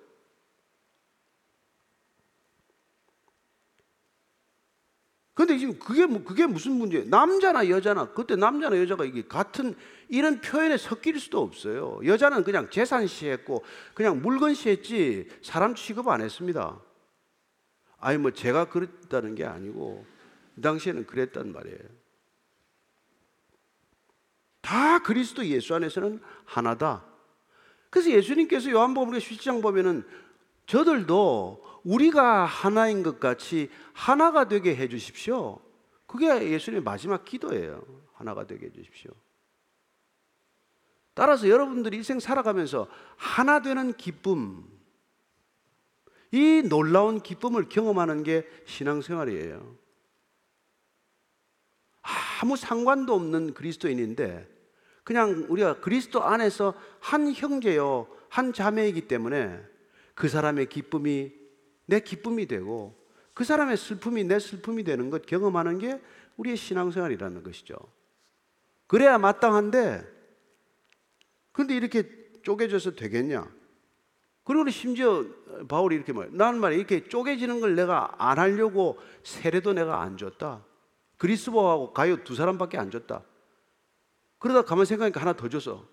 [5.39, 7.05] 근데 지금 그게 뭐 그게 무슨 문제예요?
[7.07, 9.73] 남자나 여자나 그때 남자나 여자가 이게 같은
[10.09, 12.01] 이런 표현에 섞일 수도 없어요.
[12.03, 16.81] 여자는 그냥 재산 시했고 그냥 물건 시했지 사람 취급 안 했습니다.
[18.01, 20.05] 아니 뭐 제가 그랬다는 게 아니고
[20.55, 21.79] 그 당시에는 그랬단 말이에요.
[24.59, 27.05] 다 그리스도 예수 안에서는 하나다.
[27.89, 30.05] 그래서 예수님께서 요한복음 17장 보면은
[30.67, 35.59] 저들도 우리가 하나인 것 같이 하나가 되게 해 주십시오.
[36.05, 37.83] 그게 예수님의 마지막 기도예요.
[38.13, 39.11] 하나가 되게 해 주십시오.
[41.13, 42.87] 따라서 여러분들이 인생 살아가면서
[43.17, 44.65] 하나 되는 기쁨,
[46.31, 49.75] 이 놀라운 기쁨을 경험하는 게 신앙생활이에요.
[52.41, 54.47] 아무 상관도 없는 그리스도인인데
[55.03, 59.59] 그냥 우리가 그리스도 안에서 한 형제요, 한 자매이기 때문에
[60.13, 61.38] 그 사람의 기쁨이
[61.89, 62.95] 내 기쁨이 되고
[63.33, 65.99] 그 사람의 슬픔이 내 슬픔이 되는 것 경험하는 게
[66.37, 67.75] 우리의 신앙생활이라는 것이죠.
[68.85, 70.05] 그래야 마땅한데
[71.51, 72.03] 근데 이렇게
[72.43, 73.51] 쪼개져서 되겠냐?
[74.43, 75.25] 그리고 심지어
[75.67, 80.63] 바울이 이렇게 말, 나는 말이야 이렇게 쪼개지는 걸 내가 안 하려고 세례도 내가 안 줬다.
[81.17, 83.23] 그리스도하고 가요 두 사람밖에 안 줬다.
[84.37, 85.87] 그러다 가만 생각하니까 하나 더 줬어.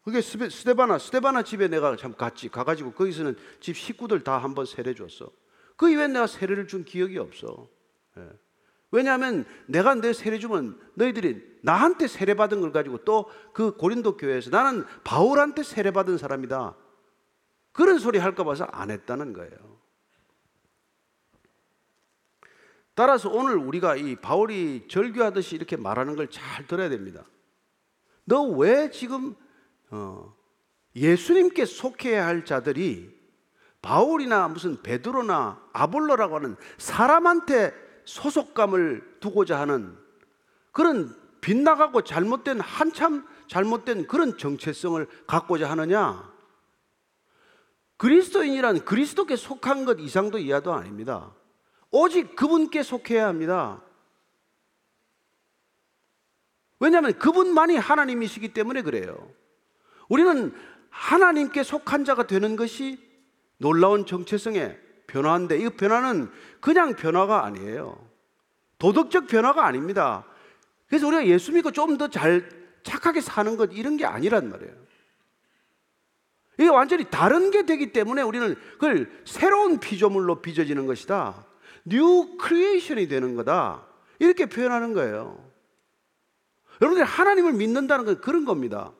[0.00, 0.04] 예.
[0.04, 2.48] 그게 스테바나, 스테바나 집에 내가 참 갔지.
[2.48, 5.30] 가가지고 거기서는 집 식구들 다 한번 세례 줬어.
[5.76, 7.68] 그 이외에 내가 세례를 준 기억이 없어.
[8.18, 8.28] 예.
[8.92, 14.50] 왜냐하면 내가 내 세례 주면 너희들이 나한테 세례 받은 걸 가지고 또 그 고린도 교회에서
[14.50, 16.76] 나는 바울한테 세례 받은 사람이다.
[17.72, 19.80] 그런 소리 할까 봐서 안 했다는 거예요.
[22.94, 27.24] 따라서 오늘 우리가 이 바울이 절규하듯이 이렇게 말하는 걸 잘 들어야 됩니다.
[28.24, 29.34] 너 왜 지금
[29.90, 30.34] 어,
[30.94, 33.18] 예수님께 속해야 할 자들이
[33.82, 37.72] 바울이나 무슨 베드로나 아볼로라고 하는 사람한테
[38.04, 39.96] 소속감을 두고자 하는
[40.72, 46.30] 그런 빗나가고 잘못된 한참 잘못된 그런 정체성을 갖고자 하느냐?
[47.96, 51.34] 그리스도인이란 그리스도께 속한 것 이상도 이하도 아닙니다.
[51.90, 53.82] 오직 그분께 속해야 합니다.
[56.78, 59.30] 왜냐하면 그분만이 하나님이시기 때문에 그래요.
[60.10, 60.52] 우리는
[60.90, 62.98] 하나님께 속한 자가 되는 것이
[63.56, 68.06] 놀라운 정체성의 변화인데 이 변화는 그냥 변화가 아니에요.
[68.78, 70.26] 도덕적 변화가 아닙니다.
[70.88, 72.48] 그래서 우리가 예수 믿고 좀 더 잘
[72.82, 74.74] 착하게 사는 것 이런 게 아니란 말이에요.
[76.58, 81.46] 이게 완전히 다른 게 되기 때문에 우리는 그걸 새로운 피조물로 빚어지는 것이다.
[81.84, 83.86] new creation이 되는 거다.
[84.18, 85.42] 이렇게 표현하는 거예요.
[86.80, 88.92] 여러분들이 하나님을 믿는다는 건 그런 겁니다.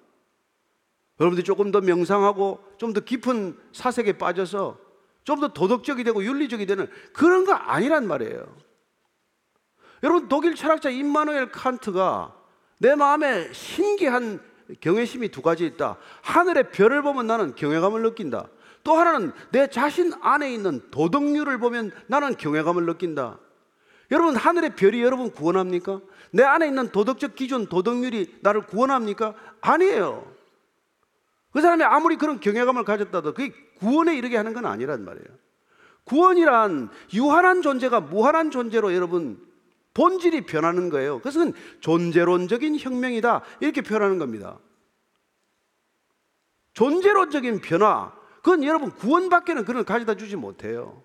[1.21, 4.79] 여러분들이 조금 더 명상하고 좀 더 깊은 사색에 빠져서
[5.25, 8.45] 좀 더 도덕적이 되고 윤리적이 되는 그런 거 아니란 말이에요.
[10.03, 12.35] 여러분 독일 철학자 임마누엘 칸트가
[12.79, 14.41] 내 마음에 신기한
[14.81, 15.99] 경외심이 두 가지 있다.
[16.23, 18.49] 하늘의 별을 보면 나는 경외감을 느낀다.
[18.83, 23.39] 또 하나는 내 자신 안에 있는 도덕률을 보면 나는 경외감을 느낀다.
[24.11, 26.01] 여러분 하늘의 별이 여러분 구원합니까?
[26.33, 29.35] 내 안에 있는 도덕적 기준, 도덕률이 나를 구원합니까?
[29.61, 30.40] 아니에요.
[31.53, 35.27] 그 사람이 아무리 그런 경외감을 가졌다도 그게 구원에 이르게 하는 건 아니란 말이에요.
[36.05, 39.45] 구원이란 유한한 존재가 무한한 존재로 여러분
[39.95, 41.19] 본질이 변하는 거예요.
[41.19, 43.43] 그것은 존재론적인 혁명이다.
[43.61, 44.59] 이렇게 표현하는 겁니다.
[46.75, 48.13] 존재론적인 변화.
[48.37, 51.03] 그건 여러분 구원밖에는 그런 가져다 주지 못해요.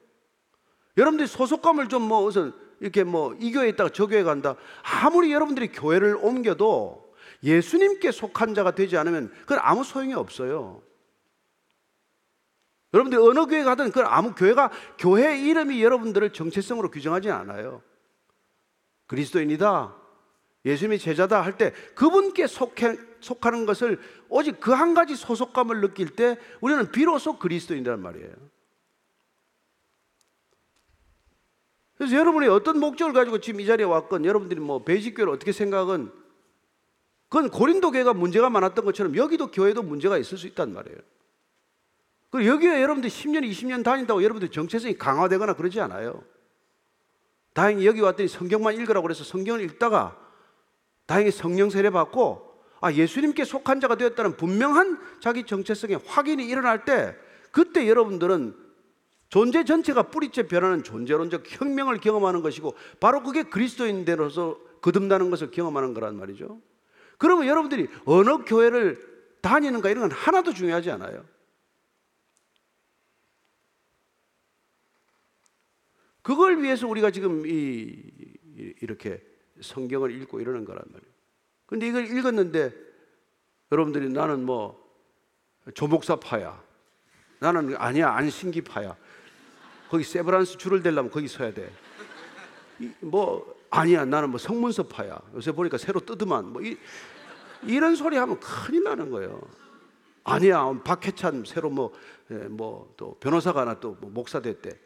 [0.97, 4.55] 여러분들이 소속감을 좀 뭐 우선 이렇게 뭐 이 교회에 있다가 저 교회 간다.
[4.83, 7.04] 아무리 여러분들이 교회를 옮겨도
[7.45, 10.81] 예수님께 속한 자가 되지 않으면 그건 아무 소용이 없어요.
[12.93, 17.81] 여러분들이 어느 교회 가든 그 아무 교회가 교회 이름이 여러분들을 정체성으로 규정하지 않아요.
[19.07, 19.95] 그리스도인이다.
[20.65, 26.37] 예수님이 제자다 할 때 그분께 속해, 속하는 것을 오직 그 한 가지 소속감을 느낄 때
[26.61, 28.33] 우리는 비로소 그리스도인이란 말이에요.
[31.97, 36.11] 그래서 여러분이 어떤 목적을 가지고 지금 이 자리에 왔건 여러분들이 뭐 베이직교를 어떻게 생각은
[37.35, 40.97] 그건 고린도 교회가 문제가 많았던 것처럼 여기도 교회도 문제가 있을 수 있단 말이에요.
[42.29, 46.23] 그리고 여기에 여러분들 10년, 20년 다닌다고 여러분들 정체성이 강화되거나 그러지 않아요.
[47.51, 50.17] 다행히 여기 왔더니 성경만 읽으라고 그래서 성경을 읽다가
[51.07, 57.17] 다행히 성령 세례 받고 아 예수님께 속한 자가 되었다는 분명한 자기 정체성의 확인이 일어날 때
[57.51, 58.55] 그때 여러분들은
[59.27, 66.15] 존재 전체가 뿌리째 변하는 존재론적 혁명을 경험하는 것이고 바로 그게 그리스도인대로서 거듭나는 것을 경험하는 거란
[66.15, 66.61] 말이죠.
[67.17, 71.25] 그러면 여러분들이 어느 교회를 다니는가 이런 건 하나도 중요하지 않아요.
[76.21, 77.51] 그걸 위해서 우리가 지금 이,
[78.57, 79.23] 이- 이렇게
[79.61, 81.13] 성경을 읽고 이러는 거란 말이에요.
[81.67, 82.73] 근데 이걸 읽었는데
[83.71, 84.83] 여러분들이 나는 뭐
[85.73, 86.63] 조목사파야.
[87.39, 88.95] 나는 아니야 안신기파야.
[89.89, 91.71] 거기 세브란스 줄을 대려면 거기 서야 돼.
[92.79, 95.19] 이- 뭐 아니야 나는 뭐 성문서파야.
[95.35, 96.77] 요새 보니까 새로 뜨더만 뭐 이,
[97.63, 99.41] 이런 소리 하면 큰일 나는 거예요.
[100.23, 104.79] 아니야 박해찬 새로 뭐또 변호사가 하나 또뭐 목사 됐대.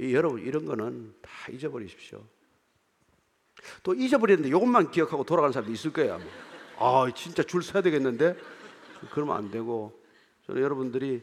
[0.00, 2.24] 이, 여러분 이런 거는 다 잊어버리십시오.
[3.82, 6.16] 또 잊어버렸는데 이것만 기억하고 돌아가는 사람도 있을 거야.
[6.16, 6.24] 아마.
[6.78, 8.36] 아 진짜 줄 서야 되겠는데
[9.12, 10.02] 그러면 안 되고
[10.46, 11.22] 저는 여러분들이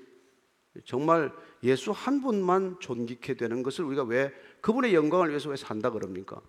[0.86, 6.40] 정말 예수 한 분만 존귀케 되는 것을 우리가 왜 그분의 영광을 위해서 왜 산다 그럽니까?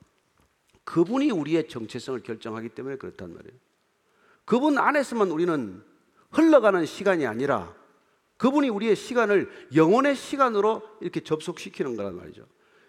[0.88, 3.58] 그분이 우리의 정체성을 결정하기 때문에 그렇단 말이에요.
[4.46, 5.84] 그분 안에서만 우리는
[6.30, 7.74] 흘러가는 시간이 아니라
[8.38, 12.46] 그분이 우리의 시간을 영혼의 시간으로 이렇게 접속시키는 거란 말이죠.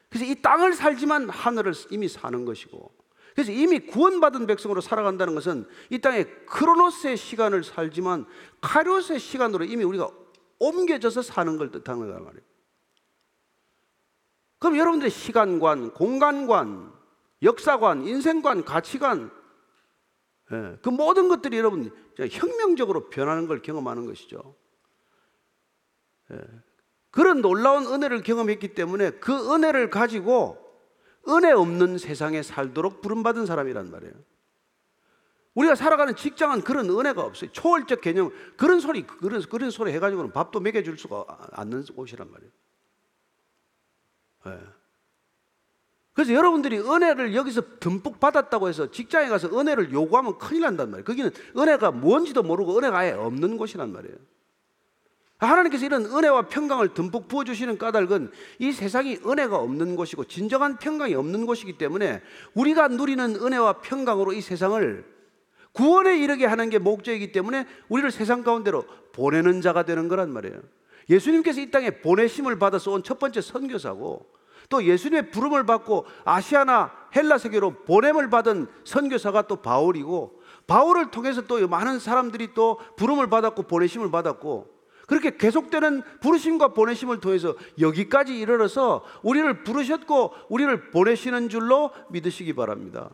[0.07, 2.89] 그래서 이 땅을 살지만 하늘을 이미 사는 것이고
[3.35, 8.25] 그래서 이미 구원받은 백성으로 살아간다는 것은 이 땅에 크로노스의 시간을 살지만
[8.61, 10.09] 카리오스의 시간으로 이미 우리가
[10.59, 12.43] 옮겨져서 사는 걸 뜻하는 거란 말이에요.
[14.57, 16.98] 그럼 여러분들의 시간관, 공간관,
[17.41, 19.31] 역사관, 인생관, 가치관
[20.51, 24.55] 예, 그 모든 것들이 여러분 혁명적으로 변하는 걸 경험하는 것이죠.
[26.31, 26.41] 예,
[27.11, 30.57] 그런 놀라운 은혜를 경험했기 때문에 그 은혜를 가지고
[31.27, 34.13] 은혜 없는 세상에 살도록 부름받은 사람이란 말이에요.
[35.55, 37.51] 우리가 살아가는 직장은 그런 은혜가 없어요.
[37.51, 42.51] 초월적 개념 그런 소리 그런 그런 소리 해가지고는 밥도 먹여줄 수가 않는 곳이란 말이에요.
[46.19, 46.23] 예.
[46.23, 51.05] 그래서 여러분들이 은혜를 여기서 듬뿍 받았다고 해서 직장에 가서 은혜를 요구하면 큰일 난단 말이에요.
[51.05, 54.17] 거기는 은혜가 뭔지도 모르고 은혜가 아예 없는 곳이란 말이에요.
[55.37, 61.45] 하나님께서 이런 은혜와 평강을 듬뿍 부어주시는 까닭은 이 세상이 은혜가 없는 곳이고 진정한 평강이 없는
[61.45, 62.21] 곳이기 때문에
[62.53, 65.05] 우리가 누리는 은혜와 평강으로 이 세상을
[65.71, 70.59] 구원에 이르게 하는 게 목적이기 때문에 우리를 세상 가운데로 보내는 자가 되는 거란 말이에요.
[71.09, 74.38] 예수님께서 이 땅에 보내심을 받아서 온 첫 번째 선교사고
[74.69, 81.67] 또 예수님의 부름을 받고 아시아나 헬라 세계로 보냄을 받은 선교사가 또 바울이고 바울을 통해서 또
[81.67, 89.63] 많은 사람들이 또 부름을 받았고 보내심을 받았고 그렇게 계속되는 부르심과 보내심을 통해서 여기까지 이르러서 우리를
[89.63, 93.09] 부르셨고 우리를 보내시는 줄로 믿으시기 바랍니다.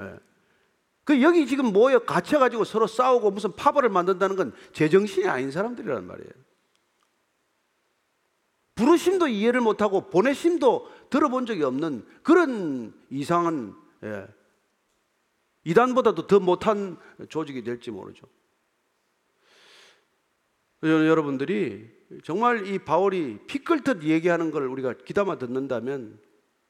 [0.00, 0.14] 예.
[1.04, 6.30] 그 여기 지금 모여 갇혀가지고 서로 싸우고 무슨 파벌을 만든다는 건 제정신이 아닌 사람들이란 말이에요.
[8.74, 14.26] 부르심도 이해를 못하고 보내심도 들어본 적이 없는 그런 이상한 예,
[15.64, 16.96] 이단보다도 더 못한
[17.28, 18.26] 조직이 될지 모르죠.
[20.82, 21.88] 여러분들이
[22.24, 26.18] 정말 이 바울이 피 끓듯 얘기하는 걸 우리가 귀담아 듣는다면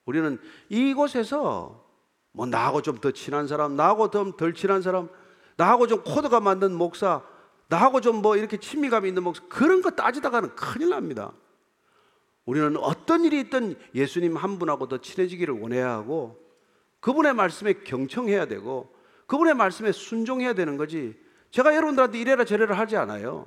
[0.05, 0.39] 우리는
[0.69, 1.85] 이곳에서
[2.33, 5.09] 뭐 나하고 좀 더 친한 사람, 나하고 좀 덜 친한 사람,
[5.57, 7.23] 나하고 좀 코드가 맞는 목사,
[7.69, 11.33] 나하고 좀 뭐 이렇게 친미감이 있는 목사 그런 거 따지다가는 큰일 납니다.
[12.47, 16.39] 우리는 어떤 일이 있든 예수님 한 분하고 더 친해지기를 원해야 하고
[17.01, 18.95] 그분의 말씀에 경청해야 되고
[19.27, 21.19] 그분의 말씀에 순종해야 되는 거지.
[21.51, 23.47] 제가 여러분들한테 이래라 저래라 하지 않아요.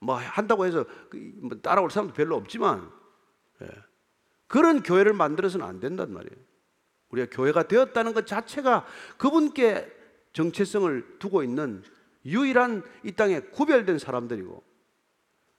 [0.00, 2.90] 뭐 한다고 해서 그뭐 따라올 사람도 별로 없지만
[3.62, 3.68] 예.
[4.46, 6.44] 그런 교회를 만들어서는 안 된단 말이에요.
[7.08, 8.84] 우리가 교회가 되었다는 것 자체가
[9.16, 9.90] 그분께
[10.32, 11.82] 정체성을 두고 있는
[12.26, 14.62] 유일한 이 땅에 구별된 사람들이고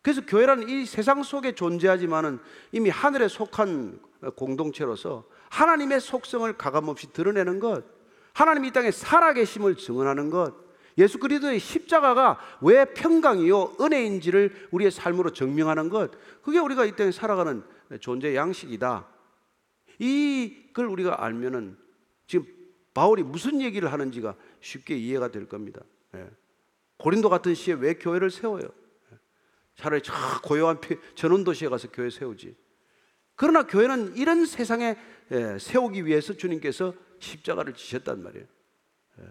[0.06, 2.38] 그래서 교회라는 이 세상 속에 존재하지만은
[2.72, 4.00] 이미 하늘에 속한
[4.36, 7.84] 공동체로서 하나님의 속성을 가감없이 드러내는 것,
[8.34, 10.54] 하나님이 이 땅에 살아계심을 증언하는 것,
[11.00, 16.12] 예수 그리스도의 십자가가 왜 평강이요 은혜인지를 우리의 삶으로 증명하는 것,
[16.44, 17.64] 그게 우리가 이 땅에 살아가는
[18.00, 19.08] 존재 양식이다.
[19.98, 21.80] 이걸 우리가 알면은
[22.28, 22.46] 지금
[22.94, 25.82] 바울이 무슨 얘기를 하는지가 쉽게 이해가 될 겁니다.
[26.14, 26.30] 예.
[26.98, 28.85] 고린도 같은 시에 왜 교회를 세워요?
[29.76, 30.80] 차라리 저 고요한
[31.16, 32.56] 전원 도시에 가서 교회 세우지.
[33.36, 34.98] 그러나 교회는 이런 세상에
[35.32, 38.46] 예, 세우기 위해서 주님께서 십자가를 지셨단 말이에요.
[39.20, 39.24] 예.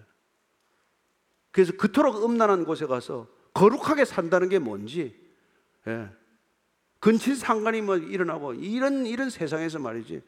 [1.50, 5.18] 그래서 그토록 음란한 곳에 가서 거룩하게 산다는 게 뭔지,
[5.86, 6.11] 예.
[6.99, 10.22] 근친 상간이 뭐 일어나고 이런 이런 세상에서 말이지.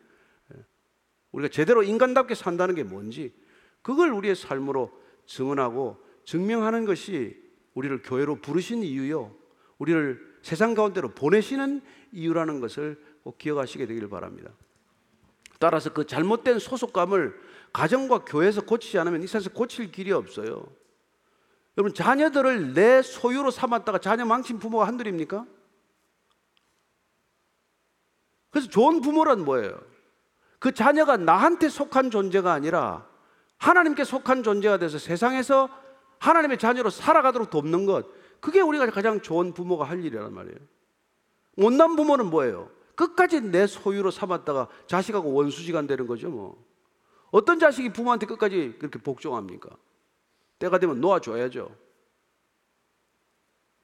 [1.32, 3.34] 우리가 제대로 인간답게 산다는 게 뭔지
[3.82, 4.90] 그걸 우리의 삶으로
[5.26, 7.36] 증언하고 증명하는 것이
[7.74, 9.34] 우리를 교회로 부르신 이유요.
[9.78, 14.50] 우리를 세상 가운데로 보내시는 이유라는 것을 꼭 기억하시게 되기를 바랍니다.
[15.58, 17.38] 따라서 그 잘못된 소속감을
[17.72, 20.66] 가정과 교회에서 고치지 않으면 이 세상에서 고칠 길이 없어요.
[21.76, 25.46] 여러분 자녀들을 내 소유로 삼았다가 자녀 망친 부모가 한둘입니까?
[28.50, 29.78] 그래서 좋은 부모란 뭐예요?
[30.58, 33.06] 그 자녀가 나한테 속한 존재가 아니라
[33.58, 35.68] 하나님께 속한 존재가 돼서 세상에서
[36.18, 38.06] 하나님의 자녀로 살아가도록 돕는 것.
[38.47, 40.57] 그게 우리가 가장 좋은 부모가 할 일이란 말이에요.
[41.57, 42.70] 못난 부모는 뭐예요?
[42.94, 46.64] 끝까지 내 소유로 삼았다가 자식하고 원수지간 되는 거죠, 뭐.
[47.32, 49.70] 어떤 자식이 부모한테 끝까지 그렇게 복종합니까?
[50.61, 51.74] 때가 되면 놓아줘야죠.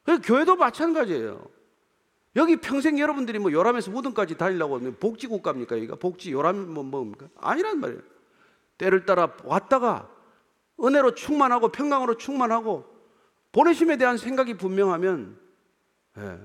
[0.05, 1.45] 그 교회도 마찬가지예요.
[2.37, 5.77] 여기 평생 여러분들이 뭐 요람에서 무덤까지 다니려고 하면 복지국가입니까?
[5.77, 7.27] 여기가 복지 요람 뭐 뭡니까?
[7.35, 8.01] 아니란 말이에요.
[8.79, 10.09] 때를 따라 왔다가
[10.81, 12.92] 은혜로 충만하고 평강으로 충만하고
[13.53, 15.39] 보내심에 대한 생각이 분명하면
[16.19, 16.41] 예.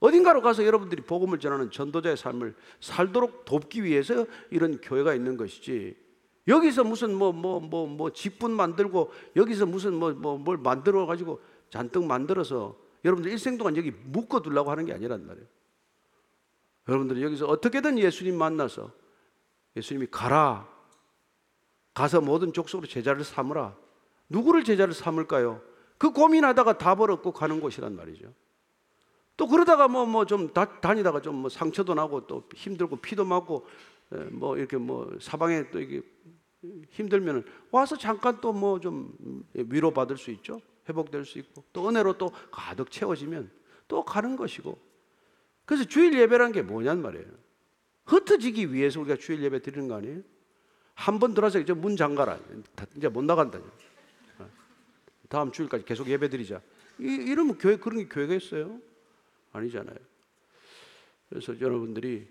[0.00, 5.96] 어딘가로 가서 여러분들이 복음을 전하는 전도자의 삶을 살도록 돕기 위해서 이런 교회가 있는 것이지.
[6.46, 11.40] 여기서 무슨 뭐 뭐 뭐 뭐 직분 만들고 여기서 무슨 뭐 뭐 뭘 만들어 가지고
[11.70, 15.46] 잔뜩 만들어서 여러분들 일생 동안 여기 묶어 두려고 하는 게 아니란 말이에요.
[16.88, 18.92] 여러분들이 여기서 어떻게든 예수님 만나서
[19.76, 20.68] 예수님이 가라.
[21.92, 23.76] 가서 모든 족속으로 제자를 삼으라.
[24.28, 25.60] 누구를 제자를 삼을까요?
[25.98, 28.32] 그 고민하다가 답을 얻고 가는 곳이란 말이죠.
[29.36, 33.66] 또 그러다가 뭐 뭐 좀 다니다가 좀 뭐 상처도 나고 또 힘들고 피도 맞고
[34.30, 36.02] 뭐 이렇게 뭐 사방에 또 이게
[36.90, 39.12] 힘들면은 와서 잠깐 또 뭐 좀
[39.54, 40.60] 위로 받을 수 있죠.
[40.88, 43.50] 회복될 수 있고 또 은혜로 또 가득 채워지면
[43.88, 44.78] 또 가는 것이고
[45.66, 47.26] 그래서 주일 예배라는 게 뭐냔 말이에요.
[48.06, 50.22] 흩어지기 위해서 우리가 주일 예배 드리는 거 아니에요?
[50.94, 52.38] 한 번 들어서 이제 문 잠가라.
[52.96, 53.60] 이제 못 나간다.
[55.28, 56.60] 다음 주일까지 계속 예배 드리자.
[56.98, 58.80] 이, 이러면 교회 그런 게 교회가 있어요?
[59.52, 59.96] 아니잖아요.
[61.28, 62.28] 그래서 여러분들이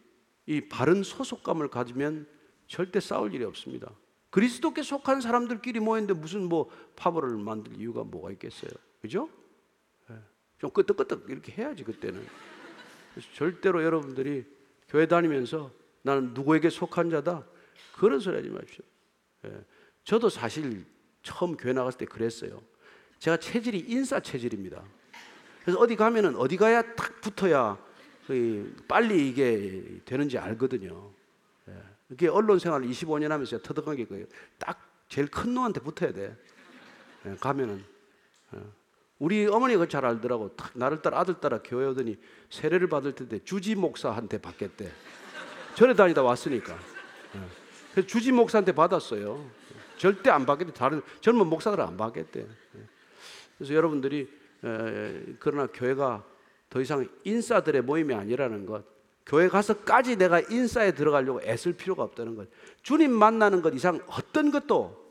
[0.47, 2.27] 이 바른 소속감을 가지면
[2.67, 3.91] 절대 싸울 일이 없습니다.
[4.29, 8.71] 그리스도께 속한 사람들끼리 모였는데 무슨 뭐 파벌을 만들 이유가 뭐가 있겠어요?
[9.01, 9.29] 그죠?
[10.09, 10.15] 예.
[10.57, 12.25] 좀 끄떡끄떡 이렇게 해야지 그때는.
[13.33, 14.45] 절대로 여러분들이
[14.89, 15.71] 교회 다니면서
[16.01, 17.45] 나는 누구에게 속한 자다
[17.95, 18.85] 그런 소리 하지 마십시오.
[19.45, 19.65] 예.
[20.03, 20.85] 저도 사실
[21.21, 22.61] 처음 교회 나갔을 때 그랬어요.
[23.19, 24.83] 제가 체질이 인싸 체질입니다.
[25.63, 27.77] 그래서 어디 가면은 어디 가야 탁 붙어야
[28.87, 31.11] 빨리 이게 되는지 알거든요.
[32.09, 34.25] 이게 언론 생활 25년 하면서 터득한 게 그거예요.
[34.57, 36.35] 딱 제일 큰 놈한테 붙어야 돼.
[37.25, 37.83] 예, 가면은.
[38.55, 38.59] 예.
[39.19, 40.55] 우리 어머니가 잘 알더라고.
[40.55, 42.17] 탁 나를 따라 아들 따라 교회 오더니
[42.49, 44.89] 세례를 받을 텐데 주지 목사한테 받겠대.
[45.75, 46.73] 절에 다니다 왔으니까.
[47.35, 47.39] 예.
[47.91, 49.49] 그래서 주지 목사한테 받았어요.
[49.97, 50.73] 절대 안 받겠대.
[50.73, 52.47] 다른 젊은 목사들은 안 받겠대.
[53.57, 54.29] 그래서 여러분들이
[55.39, 56.25] 그러나 교회가
[56.69, 58.83] 더 이상 인싸들의 모임이 아니라는 것.
[59.25, 62.47] 교회 가서까지 내가 인싸에 들어가려고 애쓸 필요가 없다는 것.
[62.81, 65.05] 주님 만나는 것 이상 어떤 것도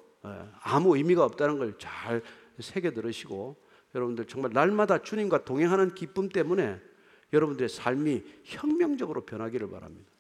[0.62, 2.22] 아무 의미가 없다는 걸 잘
[2.59, 3.57] 새겨 들으시고
[3.94, 6.80] 여러분들 정말 날마다 주님과 동행하는 기쁨 때문에
[7.32, 10.11] 여러분들의 삶이 혁명적으로 변하기를 바랍니다.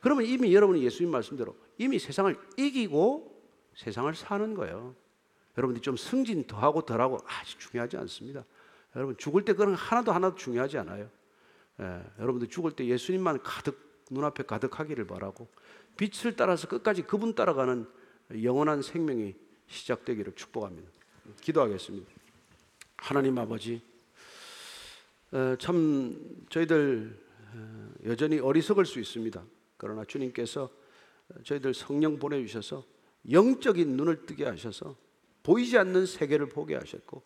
[0.00, 3.42] 그러면 이미 여러분이 예수님 말씀대로 이미 세상을 이기고
[3.76, 4.94] 세상을 사는 거예요.
[5.56, 8.44] 여러분들이 좀 승진 더 하고 덜 하고 아주 중요하지 않습니다.
[8.96, 11.08] 여러분 죽을 때 그런 하나도 하나도 중요하지 않아요.
[11.80, 15.48] 예, 여러분들 죽을 때 예수님만 가득 눈앞에 가득하기를 바라고
[15.96, 17.86] 빛을 따라서 끝까지 그분 따라가는
[18.42, 19.34] 영원한 생명이
[19.66, 20.90] 시작되기를 축복합니다.
[21.40, 22.10] 기도하겠습니다.
[22.96, 23.82] 하나님 아버지,
[25.32, 26.16] 어, 참
[26.50, 27.18] 저희들
[27.54, 29.42] 어, 여전히 어리석을 수 있습니다.
[29.76, 30.70] 그러나 주님께서
[31.44, 32.84] 저희들 성령 보내주셔서
[33.30, 34.96] 영적인 눈을 뜨게 하셔서
[35.44, 37.22] 보이지 않는 세계를 보게 하셨고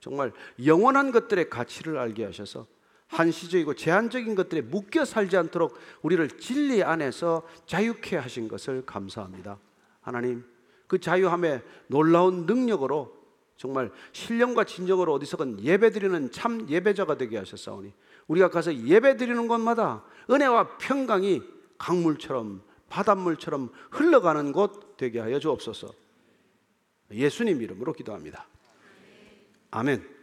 [0.00, 0.32] 정말
[0.66, 2.66] 영원한 것들의 가치를 알게 하셔서
[3.06, 9.58] 한시적이고 제한적인 것들에 묶여 살지 않도록 우리를 진리 안에서 자유케 하신 것을 감사합니다.
[10.00, 10.44] 하나님,
[10.88, 13.14] 그 자유함의 놀라운 능력으로
[13.56, 17.92] 정말 신령과 진정으로 어디서건 예배드리는 참 예배자가 되게 하셨사오니
[18.26, 21.42] 우리가 가서 예배드리는 곳마다 은혜와 평강이
[21.78, 26.03] 강물처럼 바닷물처럼 흘러가는 곳 되게 하여 주옵소서.
[27.10, 28.46] 예수님 이름으로 기도합니다.
[29.70, 30.14] 아멘.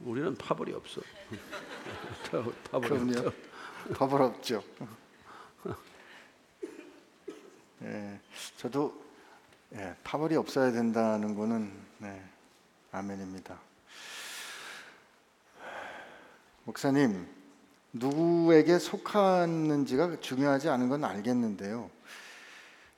[0.00, 1.00] 우리는 파벌이 없어.
[2.70, 3.32] 파벌이 없죠.
[3.96, 4.64] 파벌 없죠.
[7.82, 8.20] 예,
[8.56, 9.02] 저도
[9.74, 12.22] 예, 파벌이 없어야 된다는 거는 네,
[12.92, 13.58] 아멘입니다.
[16.64, 17.26] 목사님,
[17.92, 21.90] 누구에게 속하는지가 중요하지 않은 건 알겠는데요.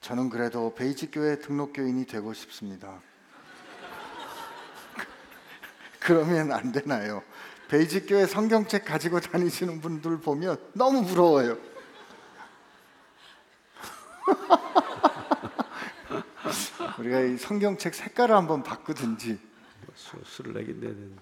[0.00, 3.00] 저는 그래도 베이직 교회 등록 교인이 되고 싶습니다.
[5.98, 7.22] 그러면 안 되나요?
[7.68, 11.58] 베이직 교회 성경책 가지고 다니시는 분들 보면 너무 부러워요.
[17.00, 19.40] 우리가 이 성경책 색깔을 한번 바꾸든지
[19.96, 21.20] 수- 수를 내긴 내야 되는데.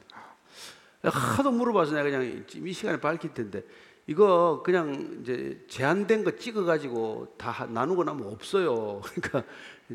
[1.11, 3.63] 하도 물어봐서 내가 그냥 이 시간에 밝힐 텐데
[4.07, 9.01] 이거 그냥 이제 제한된 거 찍어가지고 다 하- 나누고 나면 없어요.
[9.15, 9.45] 그러니까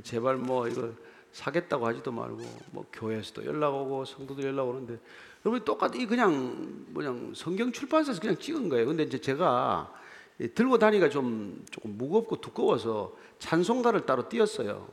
[0.03, 0.91] 제발 뭐 이거
[1.31, 2.41] 사겠다고 하지도 말고
[2.71, 4.97] 뭐 교회에서도 연락 오고 성도들 연락 오는데
[5.45, 8.87] 여러분 똑같이 이 그냥 뭐냥 성경 출판사에서 그냥 찍은 거예요.
[8.87, 9.93] 근데 이제 제가
[10.39, 14.87] 이 들고 다니기가 좀 조금 무겁고 두꺼워서 찬송가를 따로 띄었어요.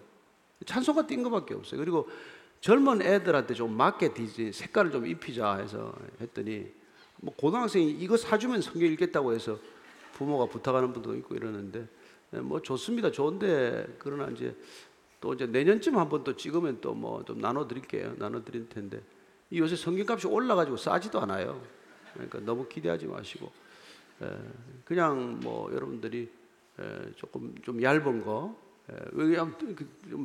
[0.66, 1.78] 찬송가 띈 것밖에 없어요.
[1.80, 2.08] 그리고
[2.60, 6.66] 젊은 애들한테 좀 맞게 디지 색깔을 좀 입히자 해서 했더니
[7.20, 9.58] 뭐 고등학생이 이거 사주면 성경 읽겠다고 해서
[10.14, 11.86] 부모가 부탁하는 분도 있고 이러는데
[12.34, 13.10] 예, 뭐 좋습니다.
[13.10, 14.54] 좋은데 그러나 이제
[15.20, 18.14] 또 이제 내년쯤 한번 또 찍으면 또 뭐 좀 나눠 드릴게요.
[18.18, 19.00] 나눠 드릴 텐데
[19.50, 21.60] 이 요새 성경값이 올라가지고 싸지도 않아요.
[22.14, 23.52] 그러니까 너무 기대하지 마시고
[24.22, 24.28] 에,
[24.84, 26.28] 그냥 뭐 여러분들이
[26.78, 28.56] 에, 조금 좀 얇은 거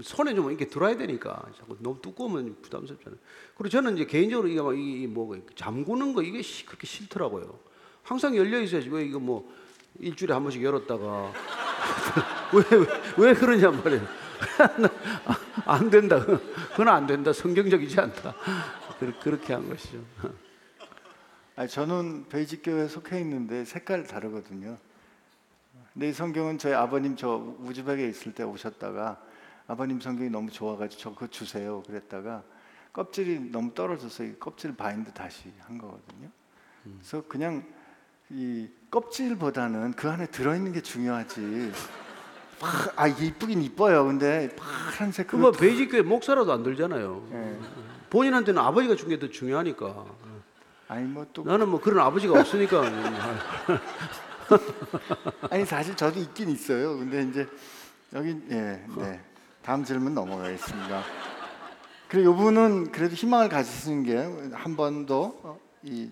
[0.04, 3.20] 손에 좀 이렇게 들어야 되니까 자꾸 너무 두꺼우면 부담스럽잖아요.
[3.58, 7.58] 그리고 저는 이제 개인적으로 이게 막이 뭐 잠그는 거 이게 시- 그렇게 싫더라고요.
[8.04, 9.52] 항상 열려 있어야지 왜 이거 뭐
[10.00, 11.34] 일주일에 한 번씩 열었다가
[13.18, 14.06] 왜 왜 그러냐 말이에요.
[15.66, 16.24] 안 된다.
[16.26, 17.34] 그건 안 된다.
[17.34, 18.36] 성경적이지 않다.
[19.00, 19.98] 그- 그렇게 한 것이죠.
[21.56, 24.78] 아니, 저는 베이직 교회에 속해 있는데 색깔 다르거든요.
[25.94, 29.18] 근데 이 성경은 저희 아버님 저 우즈벡에 있을 때 오셨다가
[29.68, 32.44] 아버님 성경이 너무 좋아가지고 저 그거 주세요 그랬다가
[32.94, 36.28] 껍질이 너무 떨어져서 이 껍질 bind 다시 한 거거든요.
[36.84, 37.64] 그래서 그냥
[38.30, 41.72] 이 껍질보다는 그 안에 들어있는 게 중요하지.
[42.60, 44.06] 파- 아 이쁘긴 이뻐요.
[44.06, 47.28] 근데 파란색 그 그뭐 베이직 교회 목사라도 안 들잖아요.
[47.32, 47.60] 예.
[48.10, 50.06] 본인한테는 아버지가 준 게 더 중요하니까.
[50.90, 52.82] 아니 뭐 또 나는 뭐 그런 아버지가 없으니까
[55.50, 56.98] 아니 사실 저도 있긴 있어요.
[56.98, 57.48] 근데 이제
[58.14, 59.22] 여기 예, 네.
[59.62, 61.04] 다음 질문 넘어가겠습니다.
[62.10, 64.16] 그리고 이분은 그래도 희망을 가지시는 게
[64.54, 66.10] 한 번 더 이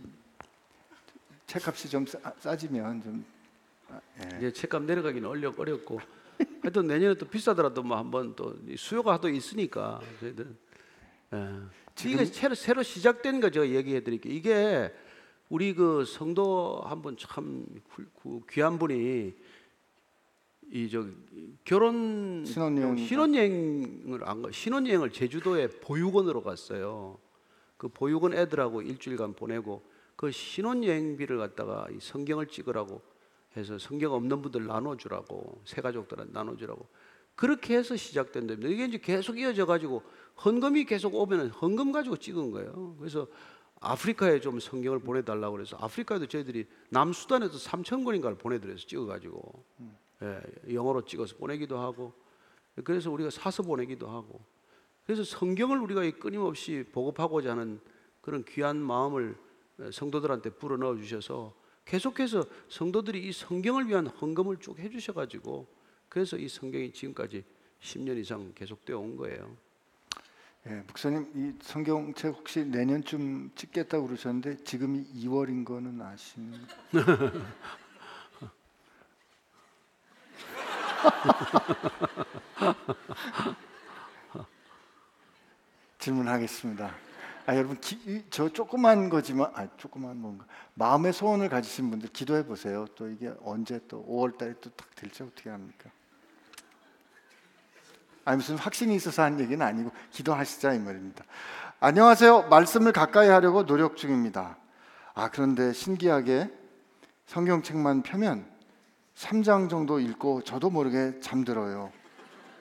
[1.45, 3.25] 책값이 좀 싸, 싸지면 좀
[3.89, 4.37] 아, 예.
[4.37, 5.99] 이제 책값 내려가기는 어려 어렵고
[6.61, 10.55] 하여튼 내년에 또 비싸더라도 뭐 한번 또 수요가 또 있으니까 저희들
[11.33, 12.09] 예.
[12.09, 14.33] 이게 새로 새로 시작된 거 제가 얘기해 드릴게요.
[14.33, 14.93] 이게
[15.49, 17.65] 우리 그 성도 한 분 참
[18.51, 19.33] 귀한 분이
[20.71, 21.05] 이저
[21.65, 22.97] 결혼 신혼여행.
[22.97, 27.17] 신혼여행을 안 가, 신혼여행을 제주도에 보육원으로 갔어요.
[27.77, 29.81] 그 보육원 애들하고 일주일간 보내고
[30.15, 33.01] 그 신혼여행비를 갖다가 이 성경을 찍으라고
[33.57, 36.85] 해서 성경 없는 분들 나눠주라고 새 가족들한테 나눠주라고
[37.35, 38.69] 그렇게 해서 시작된 겁니다.
[38.69, 40.03] 이게 이제 계속 이어져 가지고
[40.45, 42.95] 헌금이 계속 오면은 헌금 가지고 찍은 거예요.
[42.99, 43.25] 그래서
[43.81, 49.63] 아프리카에 좀 성경을 보내달라고 그래서 아프리카에도 저희들이 남수단에도 3천 권인가를 보내드려서 찍어가지고.
[50.23, 52.13] 예, 영어로 찍어서 보내기도 하고.
[52.83, 54.41] 그래서 우리가 사서 보내기도 하고.
[55.05, 57.79] 그래서 성경을 우리가 이 끊임없이 보급하고자 하는
[58.21, 59.37] 그런 귀한 마음을
[59.91, 61.55] 성도들한테 불어넣어 주셔서
[61.85, 65.65] 계속해서 성도들이 이 성경을 위한 헌금을 쭉 해주셔가지고
[66.09, 67.43] 그래서 이 성경이 지금까지
[67.81, 69.57] 10년 이상 계속되어 온 거예요.
[70.69, 76.75] 예, 목사님 이 성경책 혹시 내년쯤 찍겠다고 그러셨는데 지금이 2월인 거는 아십니까?
[85.99, 86.95] 질문하겠습니다.
[87.45, 90.45] 아 여러분 기, 이- 저 조그만 거지만 아 조그만 뭔가
[90.75, 92.85] 마음의 소원을 가지신 분들 기도해 보세요.
[92.95, 95.89] 또 이게 언제 또 5월 달에 또 딱 될지 어떻게 합니까?
[98.29, 101.25] 아니 무슨 확신이 있어서 한 얘기는 아니고 기도하시자 이 말입니다.
[101.79, 102.43] 안녕하세요.
[102.43, 104.55] 말씀을 가까이 하려고 노력 중입니다.
[105.15, 106.47] 아 그런데 신기하게
[107.25, 108.45] 성경책만 펴면
[109.15, 111.91] 3장 정도 읽고 저도 모르게 잠들어요.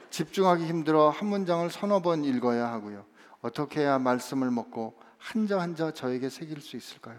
[0.08, 3.04] 집중하기 힘들어 한 문장을 서너 번 읽어야 하고요.
[3.42, 7.18] 어떻게 해야 말씀을 먹고 한자 한자 저에게 새길 수 있을까요?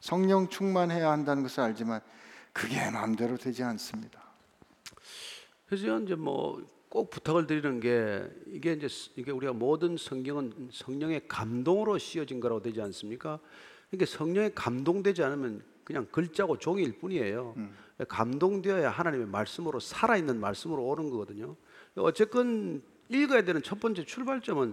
[0.00, 2.02] 성령 충만해야 한다는 것을 알지만
[2.52, 4.20] 그게 마음대로 되지 않습니다.
[5.66, 6.62] 그래서 이제 뭐
[6.96, 12.62] 꼭 부탁을 드리는 게 이게 이제 스- 이게 우리가 모든 성경은 성령의 감동으로 씌어진 거라고
[12.62, 13.38] 되지 않습니까?
[13.90, 17.54] 그러니까 성령에 감동되지 않으면 그냥 글자고 종이일 뿐이에요.
[18.08, 21.54] 감동되어야 하나님의 말씀으로 살아있는 말씀으로 오는 거거든요.
[21.96, 22.80] 어쨌건
[23.10, 24.72] 읽어야 되는 첫 번째 출발점은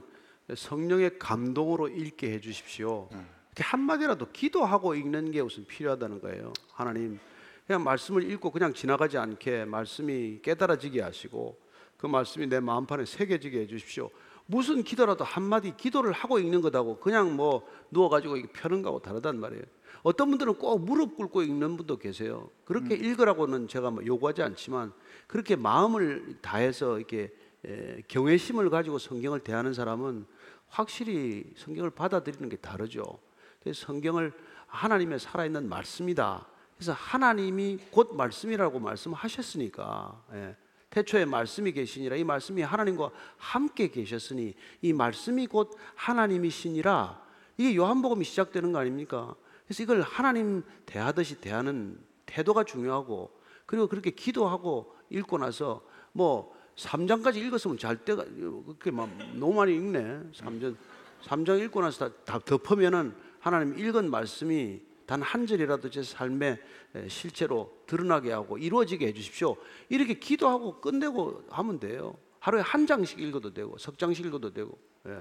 [0.56, 3.10] 성령의 감동으로 읽게 해주십시오.
[3.12, 6.54] 이렇게 한 마디라도 기도하고 읽는 게 우선 필요하다는 거예요.
[6.72, 7.20] 하나님
[7.68, 11.62] 그냥 말씀을 읽고 그냥 지나가지 않게 말씀이 깨달아지게 하시고
[12.04, 14.10] 그 말씀이 내 마음판에 새겨지게 해주십시오.
[14.46, 19.64] 무슨 기도라도 한마디 기도를 하고 읽는 것하고 그냥 뭐 누워가지고 펴는 거하고 다르단 말이에요.
[20.02, 22.50] 어떤 분들은 꼭 무릎 꿇고 읽는 분도 계세요.
[22.66, 24.92] 그렇게 읽으라고는 제가 뭐 요구하지 않지만
[25.28, 27.34] 그렇게 마음을 다해서 이렇게
[27.66, 30.26] 에, 경외심을 가지고 성경을 대하는 사람은
[30.68, 33.18] 확실히 성경을 받아들이는 게 다르죠.
[33.62, 34.34] 그래서 성경을
[34.68, 36.50] 하나님의 살아있는 말씀이다.
[36.76, 40.58] 그래서 하나님이 곧 말씀이라고 말씀하셨으니까 예.
[40.94, 47.20] 태초에 말씀이 계시니라 이 말씀이 하나님과 함께 계셨으니 이 말씀이 곧 하나님이시니라
[47.58, 49.34] 이게 요한복음이 시작되는 거 아닙니까?
[49.66, 53.32] 그래서 이걸 하나님 대하듯이 대하는 태도가 중요하고
[53.66, 60.00] 그리고 그렇게 기도하고 읽고 나서 뭐 3장까지 읽었으면 잘 때가 그렇게 막 너무 많이 읽네.
[60.32, 60.76] 3장
[61.24, 66.60] 3장 읽고 나서 다, 다 덮으면은 하나님 읽은 말씀이 단 한 절이라도 제 삶에
[66.96, 69.56] 에, 실제로 드러나게 하고 이루어지게 해 주십시오.
[69.88, 72.18] 이렇게 기도하고 끝내고 하면 돼요.
[72.40, 74.76] 하루에 한 장씩 읽어도 되고 석 장씩 읽어도 되고.
[75.08, 75.20] 예.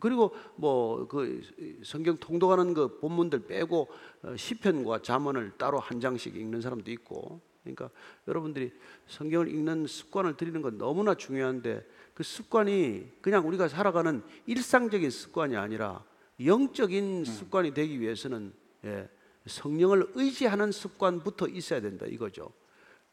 [0.00, 1.40] 그리고 뭐 그
[1.84, 3.88] 성경 통독하는 그 본문들 빼고
[4.22, 7.88] 어, 시편과 잠언을 따로 한 장씩 읽는 사람도 있고 그러니까
[8.26, 8.72] 여러분들이
[9.06, 16.04] 성경을 읽는 습관을 들이는 건 너무나 중요한데 그 습관이 그냥 우리가 살아가는 일상적인 습관이 아니라
[16.44, 18.52] 영적인 습관이 되기 위해서는
[18.84, 19.08] 예,
[19.46, 22.50] 성령을 의지하는 습관부터 있어야 된다 이거죠.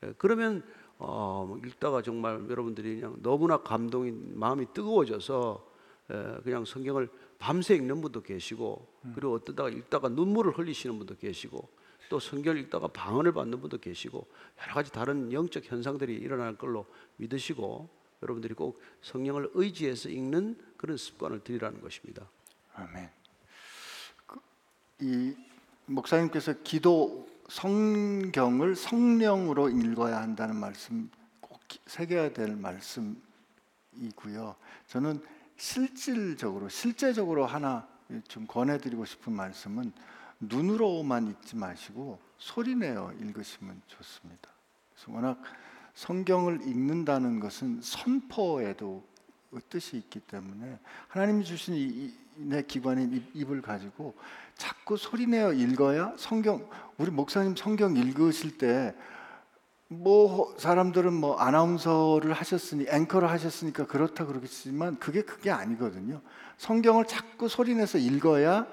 [0.03, 0.63] 예, 그러면
[0.97, 5.71] 어, 뭐 읽다가 정말 여러분들이 그냥 너무나 감동이 마음이 뜨거워져서
[6.11, 7.09] 에, 그냥 성경을
[7.39, 11.67] 밤새 읽는 분도 계시고 그리고 어떠다가 읽다가 눈물을 흘리시는 분도 계시고
[12.09, 14.27] 또 성경을 읽다가 방언을 받는 분도 계시고
[14.61, 16.85] 여러 가지 다른 영적 현상들이 일어날 걸로
[17.17, 17.89] 믿으시고
[18.21, 22.29] 여러분들이 꼭 성령을 의지해서 읽는 그런 습관을 들이라는 것입니다.
[22.75, 23.09] 아멘.
[24.25, 24.39] 그,
[25.01, 25.35] 이
[25.85, 31.09] 목사님께서 기도 성경을 성령으로 읽어야 한다는 말씀
[31.41, 34.55] 꼭 기- 새겨야 될 말씀이고요.
[34.87, 35.21] 저는
[35.57, 37.87] 실질적으로 실제적으로 하나
[38.27, 39.91] 좀 권해드리고 싶은 말씀은
[40.39, 44.49] 눈으로만 읽지 마시고 소리내어 읽으시면 좋습니다.
[44.93, 45.41] 그래서 워낙
[45.95, 49.03] 성경을 읽는다는 것은 선포에도
[49.69, 54.15] 뜻이 있기 때문에 하나님이 주신 이, 이- 내 기관인 입, 입을 가지고
[54.57, 58.93] 자꾸 소리내어 읽어야 성경 우리 목사님 성경 읽으실 때
[59.89, 66.21] 뭐 사람들은 뭐 아나운서를 하셨으니 앵커를 하셨으니까 그렇다 그러겠지만 그게 그게 아니거든요.
[66.57, 68.65] 성경을 자꾸 소리내서 읽어야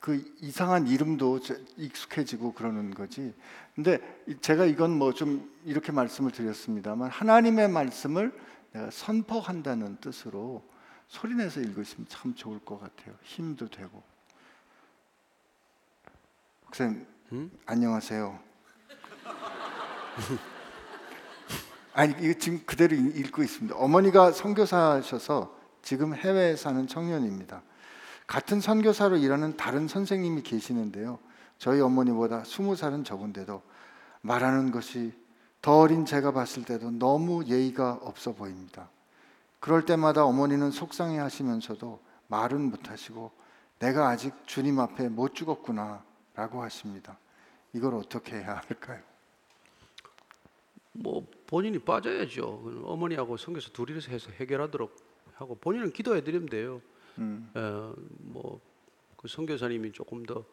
[0.00, 3.34] 그 이상한 이름도 저- 익숙해지고 그러는 거지.
[3.74, 3.98] 근데
[4.28, 8.32] 이- 제가 이건 뭐 좀 이렇게 말씀을 드렸습니다만 하나님의 말씀을
[8.72, 10.62] 내가 선포한다는 뜻으로
[11.08, 13.16] 소리내서 읽으시면 참 좋을 것 같아요.
[13.22, 14.00] 힘도 되고.
[16.76, 17.06] 목사님
[17.64, 18.38] 안녕하세요.
[21.94, 23.74] 아니 이거 지금 그대로 읽- 읽고 있습니다.
[23.74, 27.62] 어머니가 선교사셔서 지금 해외에 사는 청년입니다.
[28.26, 31.18] 같은 선교사로 일하는 다른 선생님이 계시는데요.
[31.56, 33.62] 저희 어머니보다 스무 살은 적은데도
[34.20, 35.14] 말하는 것이
[35.62, 38.90] 더 어린 제가 봤을 때도 너무 예의가 없어 보입니다.
[39.60, 43.30] 그럴 때마다 어머니는 속상해 하시면서도 말은 못 하시고
[43.78, 46.04] 내가 아직 주님 앞에 못 죽었구나
[46.36, 47.18] 라고 하십니다.
[47.72, 49.02] 이걸 어떻게 해야 할까요?
[50.92, 52.82] 뭐 본인이 빠져야죠.
[52.84, 54.94] 어머니하고 성교사 둘이서 해서 해결하도록
[55.34, 56.80] 하고 본인은 기도해 드리면 돼요.
[57.18, 57.50] 음,
[58.18, 60.44] 뭐그 선교사님이 조금 더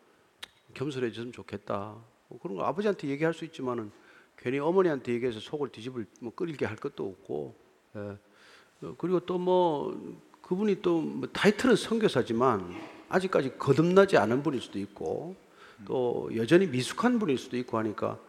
[0.73, 1.95] 겸손해졌으면 좋겠다.
[2.29, 3.91] 뭐 그런 거 아버지한테 얘기할 수 있지만은
[4.37, 7.55] 괜히 어머니한테 얘기해서 속을 뒤집을 뭐 끓이게 할 것도 없고.
[7.95, 7.99] 예.
[8.81, 9.93] 어, 그리고 또 뭐
[10.41, 12.73] 그분이 또 뭐 타이틀은 선교사지만
[13.07, 15.35] 아직까지 거듭나지 않은 분일 수도 있고
[15.85, 18.19] 또 여전히 미숙한 분일 수도 있고 하니까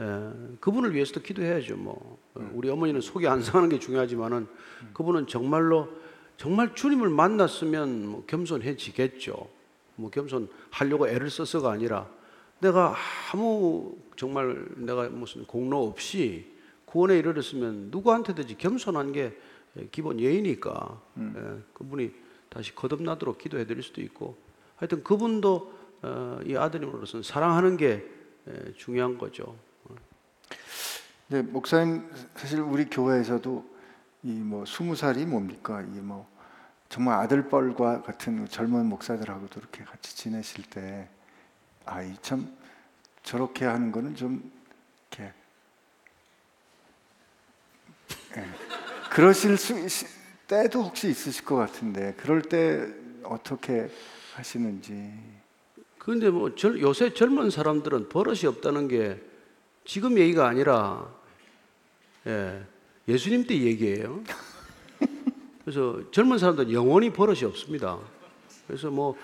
[0.00, 1.76] 예, 그분을 위해서도 기도해야죠.
[1.76, 4.46] 뭐 어, 우리 어머니는 속이 안 상하는 게 중요하지만은
[4.94, 5.88] 그분은 정말로
[6.36, 9.48] 정말 주님을 만났으면 뭐 겸손해지겠죠.
[9.96, 12.08] 뭐 겸손하려고 애를 써서가 아니라
[12.60, 12.96] 내가
[13.32, 16.50] 아무 정말 내가 무슨 공로 없이
[16.86, 19.36] 구원에 이르렀으면 누구한테든지 겸손한 게
[19.90, 22.12] 기본 예의니까 예, 그분이
[22.48, 24.36] 다시 거듭나도록 기도해 드릴 수도 있고
[24.76, 25.81] 하여튼 그분도 어,
[26.44, 28.04] 이 아드님으로서는 사랑하는 게
[28.48, 29.56] 예, 중요한 거죠.
[31.28, 33.72] 네, 목사님 사실 우리 교회에서도
[34.24, 35.80] 이 뭐 스무 살이 뭡니까?
[35.82, 36.30] 이 뭐
[36.88, 41.08] 정말 아들뻘과 같은 젊은 목사들하고도 이렇게 같이 지내실 때
[41.86, 42.52] 아, 이 참
[43.22, 44.50] 저렇게 하는 거는 좀
[45.10, 45.32] 이렇게
[48.36, 48.44] 예,
[49.10, 50.06] 그러실 수 있-
[50.48, 52.92] 때도 혹시 있으실 것 같은데 그럴 때
[53.22, 53.88] 어떻게
[54.34, 55.12] 하시는지
[56.02, 59.22] 그런데 뭐 절- 요새 젊은 사람들은 버릇이 없다는 게
[59.84, 61.08] 지금 얘기가 아니라
[62.26, 62.60] 예,
[63.06, 64.20] 예수님 때 얘기예요.
[65.64, 68.00] 그래서 젊은 사람들은 영원히 버릇이 없습니다.
[68.66, 69.16] 그래서 뭐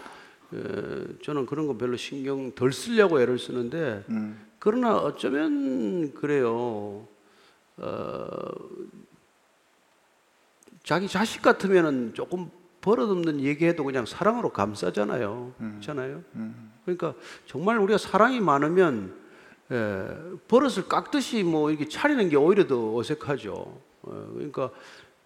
[0.55, 0.59] 에,
[1.25, 7.09] 저는 그런 거 별로 신경 덜 쓰려고 애를 쓰는데 음, 그러나 어쩌면 그래요.
[7.79, 8.39] 어,
[10.85, 12.49] 자기 자식 같으면은 조금
[12.81, 15.53] 버릇없는 얘기해도 그냥 사랑으로 감싸잖아요.
[15.59, 16.23] 그렇잖아요.
[16.85, 17.15] 그러니까
[17.47, 19.15] 정말 우리가 사랑이 많으면
[19.71, 20.09] 예,
[20.49, 23.53] 버릇을 깎듯이 뭐 이렇게 차리는 게 오히려 더 어색하죠.
[24.03, 24.71] 어, 그러니까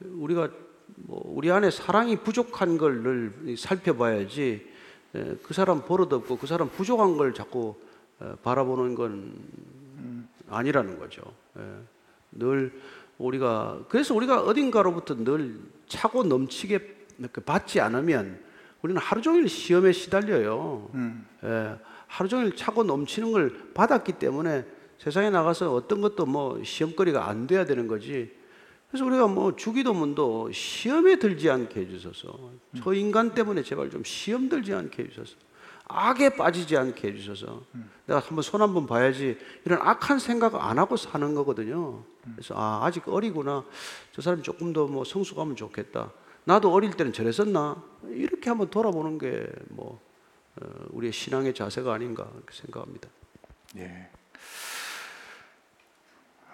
[0.01, 0.49] 우리가
[0.97, 4.67] 뭐 우리 안에 사랑이 부족한 걸 늘 살펴봐야지
[5.15, 7.77] 예, 그 사람 버릇 없고 그 사람 부족한 걸 자꾸
[8.19, 9.35] 어, 바라보는 건
[10.51, 11.23] 아니라는 거죠.
[11.59, 11.63] 예.
[12.33, 12.73] 늘
[13.19, 17.02] 우리가 그래서 우리가 어딘가로부터 늘 차고 넘치게
[17.45, 18.41] 받지 않으면
[18.83, 20.91] 우리는 하루 종일 시험에 시달려요.
[21.45, 21.77] 예.
[22.07, 24.67] 하루 종일 차고 넘치는 걸 받았기 때문에
[24.99, 28.31] 세상에 나가서 어떤 것도 뭐 시험거리가 안 돼야 되는 거지.
[28.89, 32.51] 그래서 우리가 뭐 주기도문도 시험에 들지 않게 해주소서.
[32.83, 35.37] 저 인간 때문에 제발 좀 시험 들지 않게 해주소서.
[35.89, 37.63] 악에 빠지지 않게 해주셔서
[38.07, 42.03] 내가 한번 손 한번 봐야지 이런 악한 생각 안 하고 사는 거거든요.
[42.35, 43.65] 그래서 아 아직 어리구나
[44.13, 46.11] 저 사람이 조금 더 뭐 성숙하면 좋겠다.
[46.45, 50.01] 나도 어릴 때는 저랬었나 이렇게 한번 돌아보는 게뭐
[50.91, 53.09] 우리의 신앙의 자세가 아닌가 생각합니다.
[53.77, 54.11] 예.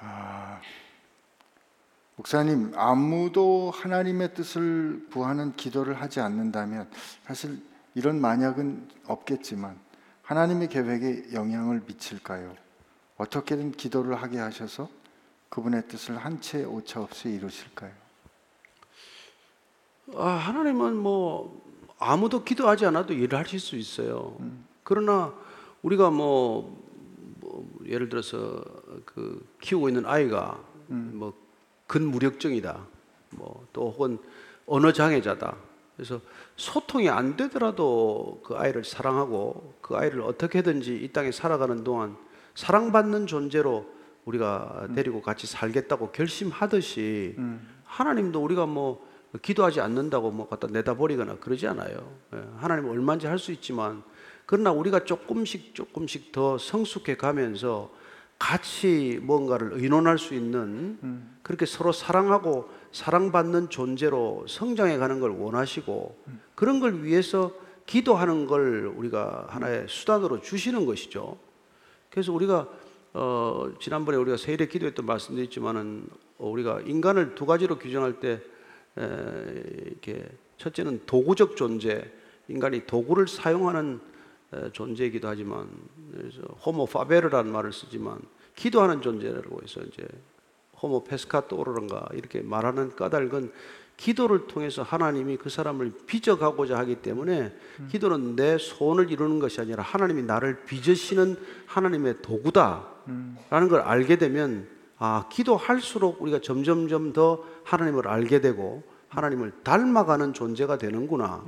[0.00, 0.60] 아,
[2.16, 6.90] 목사님 아무도 하나님의 뜻을 구하는 기도를 하지 않는다면
[7.24, 7.60] 사실
[7.94, 9.78] 이런 만약은 없겠지만
[10.22, 12.54] 하나님의 계획에 영향을 미칠까요?
[13.16, 14.88] 어떻게든 기도를 하게 하셔서
[15.48, 18.07] 그분의 뜻을 한 채 오차 없이 이루실까요?
[20.16, 21.62] 아, 하나님은 뭐
[21.98, 24.36] 아무도 기도하지 않아도 일을 하실 수 있어요.
[24.82, 25.34] 그러나
[25.82, 26.80] 우리가 뭐,
[27.40, 28.62] 뭐 예를 들어서
[29.04, 31.34] 그 키우고 있는 아이가 뭐
[31.86, 32.78] 근무력증이다.
[33.30, 34.18] 뭐 또 혹은
[34.66, 35.56] 언어 장애자다.
[35.96, 36.20] 그래서
[36.56, 42.16] 소통이 안 되더라도 그 아이를 사랑하고 그 아이를 어떻게든지 이 땅에 살아가는 동안
[42.54, 43.86] 사랑받는 존재로
[44.24, 47.34] 우리가 데리고 같이 살겠다고 결심하듯이
[47.84, 49.06] 하나님도 우리가 뭐
[49.42, 52.16] 기도하지 않는다고 뭐 갖다 내다 버리거나 그러지 않아요.
[52.34, 54.02] 예, 하나님 얼마인지 할 수 있지만
[54.46, 57.90] 그러나 우리가 조금씩 조금씩 더 성숙해 가면서
[58.38, 60.98] 같이 뭔가를 의논할 수 있는
[61.42, 66.24] 그렇게 서로 사랑하고 사랑받는 존재로 성장해 가는 걸 원하시고
[66.54, 67.52] 그런 걸 위해서
[67.84, 71.38] 기도하는 걸 우리가 하나의 수단으로 주시는 것이죠.
[72.10, 72.68] 그래서 우리가
[73.14, 76.06] 어, 지난번에 우리가 세일에 기도했던 말씀드렸지만은
[76.38, 78.40] 어, 우리가 인간을 두 가지로 규정할 때 에,
[78.98, 80.26] 이렇게
[80.56, 82.10] 첫째는 도구적 존재,
[82.48, 84.00] 인간이 도구를 사용하는
[84.54, 85.68] 에, 존재이기도 하지만
[86.12, 88.18] 그래서 호모 파베르라는 말을 쓰지만
[88.56, 90.06] 기도하는 존재라고 해서 이제
[90.82, 93.52] 호모 페스카토르란가 이렇게 말하는 까닭은
[93.98, 97.52] 기도를 통해서 하나님이 그 사람을 빚어가고자 하기 때문에
[97.90, 101.36] 기도는 내 소원을 이루는 것이 아니라 하나님이 나를 빚으시는
[101.66, 104.68] 하나님의 도구다라는 걸 알게 되면
[104.98, 111.44] 아 기도할수록 우리가 점점점 더 하나님을 알게 되고 하나님을 닮아가는 존재가 되는구나.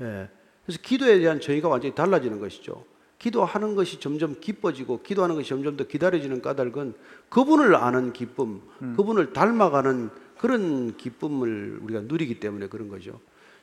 [0.00, 0.28] 예.
[0.64, 2.84] 그래서 기도에 대한 정의가 완전히 달라지는 것이죠.
[3.18, 6.94] 기도하는 것이 점점 기뻐지고 기도하는 것이 점점 더 기다려지는 까닭은
[7.28, 8.60] 그분을 아는 기쁨,
[8.96, 13.20] 그분을 닮아가는 그런 기쁨을 우리가 누리기 때문에 그런 거죠.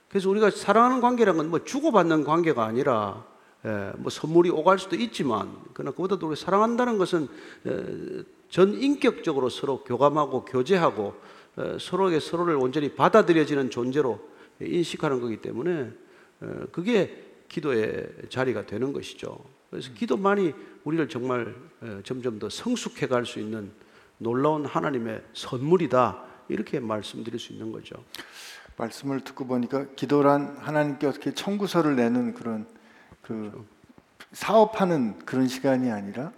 [0.09, 3.25] 그래서 우리가 사랑하는 관계라는 건뭐 주고받는 관계가 아니라
[3.65, 7.27] 예, 뭐 선물이 오갈 수도 있지만 그러나 그보다도 우리 사랑한다는 것은
[7.65, 8.23] 에,
[8.53, 11.15] 전 인격적으로 서로 교감하고 교제하고
[11.57, 14.19] 에, 서로에게 서로를 온전히 받아들여지는 존재로
[14.61, 19.43] 인식하는 거기 때문에 에, 그게 기도의 자리가 되는 것이죠.
[19.71, 23.71] 그래서 기도만이 우리를 정말 에, 점점 더 성숙해 갈 수 있는
[24.19, 26.23] 놀라운 하나님의 선물이다.
[26.49, 27.95] 이렇게 말씀드릴 수 있는 거죠.
[28.77, 32.67] 말씀을 듣고 보니까 기도란 하나님께 어떻게 청구서를 내는 그런
[33.23, 33.65] 그
[34.31, 36.31] 사업하는 그런 시간이 아니라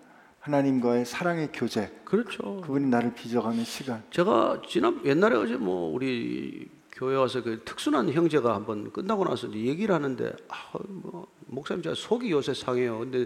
[0.50, 1.92] 하나님과의 사랑의 교제.
[2.06, 2.62] 그렇죠.
[2.62, 4.04] 그분이 나를 빚어가는 시간.
[4.12, 9.58] 제가 지난 옛날에 어제 뭐 우리 교회 와서 그 특순한 형제가 한번 끝나고 나서 이제
[9.58, 13.00] 얘기를 하는데 아, 뭐 목사님 제가 속이 요새 상해요.
[13.00, 13.26] 근데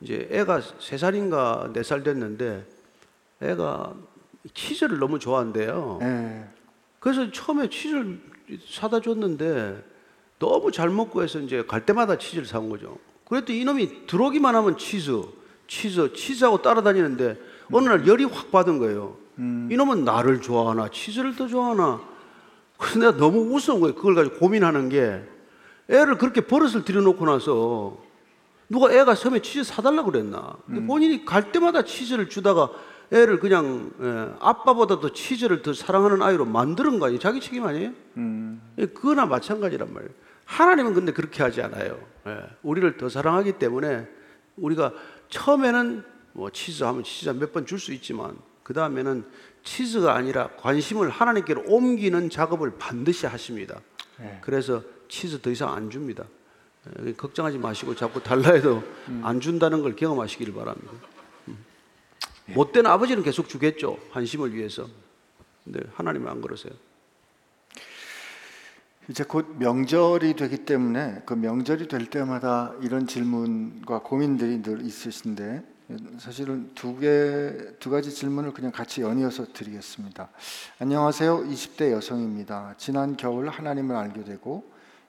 [0.00, 2.66] 이제 애가 세 살인가 네 살 됐는데
[3.42, 3.94] 애가
[4.54, 5.98] 치즈를 너무 좋아한대요.
[6.00, 6.44] 예.
[6.98, 8.18] 그래서 처음에 치즈를
[8.70, 9.84] 사다 줬는데
[10.38, 12.96] 너무 잘 먹고 해서 이제 갈 때마다 치즈를 사온 거죠.
[13.28, 15.22] 그랬더니 이놈이 들어오기만 하면 치즈,
[15.66, 17.38] 치즈, 치즈하고 따라다니는데
[17.72, 19.16] 어느 날 열이 확 받은 거예요.
[19.38, 22.00] 이놈은 나를 좋아하나 치즈를 더 좋아하나
[22.78, 23.94] 그래서 내가 너무 우스운 거예요.
[23.94, 25.22] 그걸 가지고 고민하는 게
[25.88, 27.98] 애를 그렇게 버릇을 들여놓고 나서
[28.68, 30.56] 누가 애가 처음에 치즈 사달라고 그랬나?
[30.66, 32.70] 근데 본인이 갈 때마다 치즈를 주다가
[33.12, 37.18] 애를 그냥 예, 아빠보다도 치즈를 더 사랑하는 아이로 만드는 거 아니에요?
[37.20, 37.92] 자기 책임 아니에요?
[38.78, 40.12] 예, 그거나 마찬가지란 말이에요.
[40.46, 41.98] 하나님은 근데 그렇게 하지 않아요.
[42.26, 44.08] 예, 우리를 더 사랑하기 때문에
[44.56, 44.92] 우리가
[45.30, 49.24] 처음에는 뭐 치즈 하면 치즈 몇 번 줄 수 있지만 그 다음에는
[49.62, 53.80] 치즈가 아니라 관심을 하나님께로 옮기는 작업을 반드시 하십니다.
[54.18, 54.38] 네.
[54.42, 56.24] 그래서 치즈 더 이상 안 줍니다.
[57.06, 58.82] 에, 걱정하지 마시고 자꾸 달라 해도
[59.22, 60.92] 안 준다는 걸 경험하시길 바랍니다.
[61.48, 61.64] 음.
[62.54, 63.98] 못된 아버지는 계속 주겠죠.
[64.10, 64.86] 환심을 위해서.
[65.64, 66.72] 근데 하나님은 안 그러세요.
[69.08, 75.62] 이제 곧 명절이 되기 때문에 그 명절이 될 때마다 이런 질문과 고민들이 늘 있으신데
[76.18, 80.30] 사실은 두 개, 두 가지 질문을 그냥 같이 연이어서 드리겠습니다.
[80.78, 81.44] 안녕하세요.
[81.44, 82.76] 20대 여성입니다.
[82.78, 84.64] 지난 겨울 하나님을 알게 되고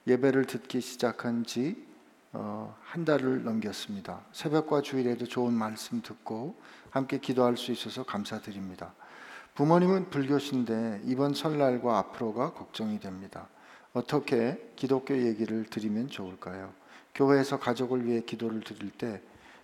[0.08, 1.86] 예배를 듣기 시작한 지
[2.34, 4.20] 어, 한 달을 넘겼습니다.
[4.34, 6.56] 새벽과 주일에도 좋은 말씀 듣고
[6.90, 8.94] 함께 기도할 수 있어서 감사드립니다.
[9.54, 13.48] 부모님은 불교신데 이번 설날과 앞으로가 걱정이 됩니다.
[13.96, 16.74] 어떻게 기독교 얘기를 드리면 좋을까요?
[17.16, 19.22] 교회에서 가족을 위해 기도를 드릴 때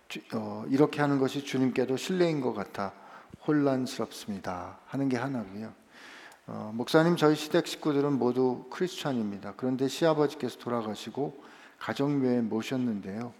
[0.08, 2.94] 주- 어, 이렇게 하는 것이 주님께도 신뢰인 것 같아
[3.46, 4.78] 혼란스럽습니다.
[4.86, 5.72] 하는 게 하나고요.
[6.46, 9.52] 어, 목사님 저희 시댁 식구들은 모두 크리스찬입니다.
[9.58, 11.38] 그런데 시아버지께서 돌아가시고
[11.78, 13.34] 가정묘에 모셨는데요.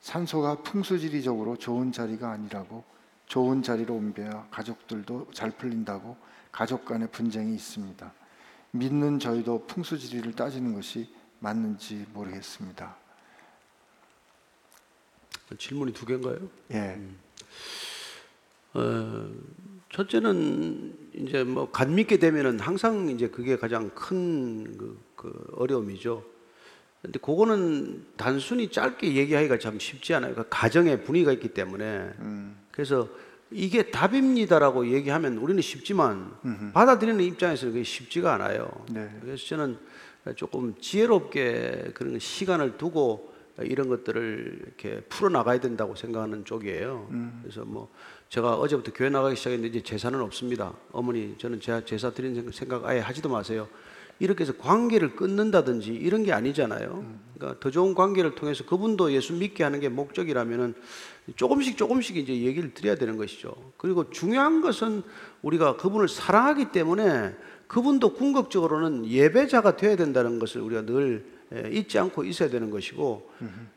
[0.00, 2.84] 산소가 풍수지리적으로 좋은 자리가 아니라고
[3.26, 6.16] 좋은 자리로 옮겨야 가족들도 잘 풀린다고
[6.52, 8.12] 가족 간의 분쟁이 있습니다.
[8.72, 11.08] 믿는 저희도 풍수지리를 따지는 것이
[11.40, 12.96] 맞는지 모르겠습니다.
[15.56, 16.36] 질문이 두 개인가요?
[16.72, 17.00] 예,
[18.74, 19.30] 어,
[19.90, 26.22] 첫째는 이제 뭐 간 믿게 되면은 항상 이제 그게 가장 큰 그, 그 어려움이죠.
[27.00, 30.34] 근데 그거는 단순히 짧게 얘기하기가 참 쉽지 않아요.
[30.34, 31.86] 그 가정의 분위기가 있기 때문에.
[32.18, 33.08] 음, 그래서
[33.50, 36.32] 이게 답입니다라고 얘기하면 우리는 쉽지만
[36.72, 38.70] 받아들이는 입장에서는 그게 쉽지가 않아요.
[38.90, 39.08] 네.
[39.22, 39.78] 그래서 저는
[40.36, 47.08] 조금 지혜롭게 그런 시간을 두고 이런 것들을 이렇게 풀어 나가야 된다고 생각하는 쪽이에요.
[47.42, 47.90] 그래서 뭐
[48.28, 50.74] 제가 어제부터 교회 나가기 시작했는데 이제 제사는 없습니다.
[50.92, 53.66] 어머니 저는 제가 제사 드리는 생각- 생각 아예 하지도 마세요.
[54.20, 57.04] 이렇게 해서 관계를 끊는다든지 이런 게 아니잖아요.
[57.34, 60.74] 그러니까 더 좋은 관계를 통해서 그분도 예수 믿게 하는 게 목적이라면은
[61.36, 63.54] 조금씩 조금씩 이제 얘기를 드려야 되는 것이죠.
[63.76, 65.02] 그리고 중요한 것은
[65.42, 67.36] 우리가 그분을 사랑하기 때문에
[67.68, 73.30] 그분도 궁극적으로는 예배자가 되어야 된다는 것을 우리가 늘 예, 잊지 않고 있어야 되는 것이고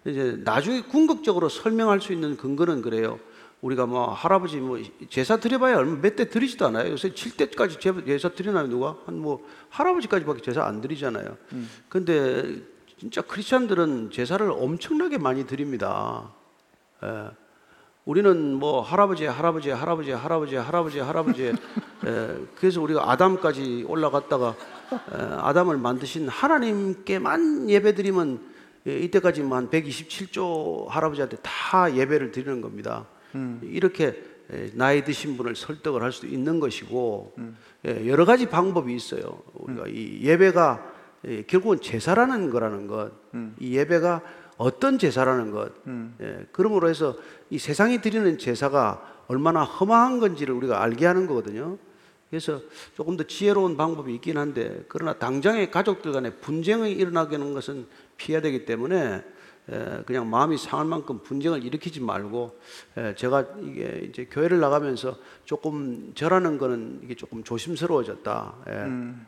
[0.05, 3.17] 이제 나중에 궁극적으로 설명할 수 있는 근거는 그래요.
[3.61, 6.91] 우리가 뭐 할아버지 뭐 제사 드려봐야 얼마 몇 대 드리지도 않아요.
[6.91, 11.37] 요새 7대까지 제사 드리나요 누가 한 뭐 할아버지까지밖에 제사 안 드리잖아요.
[11.87, 12.55] 근데
[12.97, 16.31] 진짜 크리스천들은 제사를 엄청나게 많이 드립니다.
[17.03, 17.29] 예.
[18.05, 21.43] 우리는 뭐 할아버지, 할아버지, 할아버지, 할아버지, 할아버지, 할아버지.
[21.45, 21.53] 에,
[22.57, 24.55] 그래서 우리가 아담까지 올라갔다가
[24.91, 24.97] 에,
[25.39, 28.39] 아담을 만드신 하나님께만 예배드리면
[28.87, 33.05] 예, 이때까지 한 127조 할아버지한테 다 예배를 드리는 겁니다.
[33.63, 37.33] 이렇게 에, 나이 드신 분을 설득을 할 수도 있는 것이고
[37.87, 39.41] 예, 여러 가지 방법이 있어요.
[39.53, 40.91] 우리가 이 예배가
[41.27, 43.11] 예, 결국은 제사라는 거라는 것,
[43.59, 44.21] 이 예배가
[44.57, 45.71] 어떤 제사라는 것,
[46.21, 47.15] 예, 그러므로 해서
[47.49, 51.77] 이 세상이 드리는 제사가 얼마나 허망한 건지를 우리가 알게 하는 거거든요.
[52.29, 52.61] 그래서
[52.95, 57.85] 조금 더 지혜로운 방법이 있긴 한데, 그러나 당장의 가족들 간에 분쟁이 일어나게 하는 것은
[58.17, 59.23] 피해야 되기 때문에 에,
[60.05, 62.59] 그냥 마음이 상할 만큼 분쟁을 일으키지 말고
[62.97, 68.55] 에, 제가 이게 이제 교회를 나가면서 조금 저라는 거는 이게 조금 조심스러워졌다.
[68.67, 68.71] 에,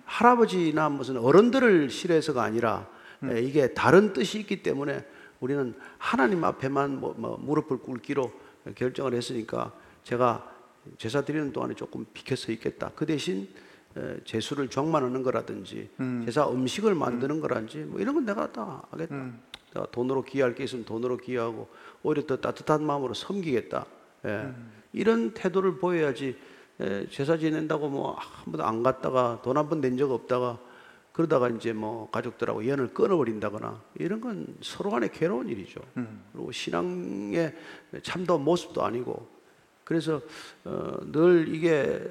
[0.06, 2.88] 할아버지나 무슨 어른들을 싫어해서가 아니라
[3.24, 5.06] 에, 이게 다른 뜻이 있기 때문에
[5.40, 8.32] 우리는 하나님 앞에만 뭐, 뭐 무릎을 꿇기로
[8.76, 9.72] 결정을 했으니까
[10.04, 10.50] 제가
[10.98, 12.92] 제사 드리는 동안에 조금 비켜서 있겠다.
[12.96, 13.48] 그 대신
[13.96, 15.90] 에, 제수를 종만하는 거라든지
[16.26, 19.16] 제사 음식을 만드는 거라든지 뭐 이런 건 내가 다 하겠다.
[19.74, 21.68] 내가 돈으로 기여할 게 있으면 돈으로 기여하고
[22.04, 23.86] 오히려 더 따뜻한 마음으로 섬기겠다.
[24.26, 24.54] 예.
[24.94, 26.38] 이런 태도를 보여야지
[26.80, 30.60] 에, 제사 지낸다고 뭐 한 번도 안 갔다가 돈 한 번 낸 적 없다가
[31.12, 35.80] 그러다가 이제 뭐 가족들하고 연을 끊어버린다거나 이런 건 서로 간에 괴로운 일이죠.
[36.32, 37.54] 그리고 신앙의
[38.02, 39.28] 참다운 모습도 아니고
[39.84, 40.22] 그래서
[40.64, 42.02] 어, 늘 이게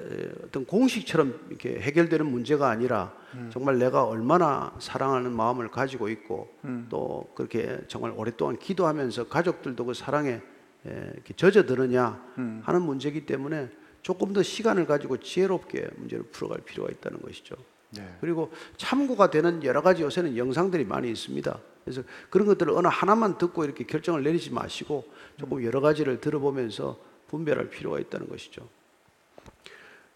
[0.43, 3.13] 어떤 공식처럼 이렇게 해결되는 문제가 아니라
[3.51, 6.53] 정말 내가 얼마나 사랑하는 마음을 가지고 있고
[6.89, 10.41] 또 그렇게 정말 오랫동안 기도하면서 가족들도 그 사랑에
[10.85, 13.69] 에, 이렇게 젖어드느냐 하는 문제이기 때문에
[14.03, 17.55] 조금 더 시간을 가지고 지혜롭게 문제를 풀어갈 필요가 있다는 것이죠.
[17.91, 18.17] 네.
[18.21, 21.59] 그리고 참고가 되는 여러 가지 요새는 영상들이 많이 있습니다.
[21.83, 25.05] 그래서 그런 것들을 어느 하나만 듣고 이렇게 결정을 내리지 마시고
[25.37, 26.97] 조금 여러 가지를 들어보면서
[27.33, 28.69] 분별할 필요가 있다는 것이죠.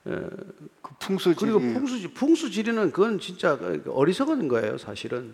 [0.04, 5.34] 그 풍수지리 그리고 풍수지 풍수지리는 그건 진짜 어리석은 거예요, 사실은.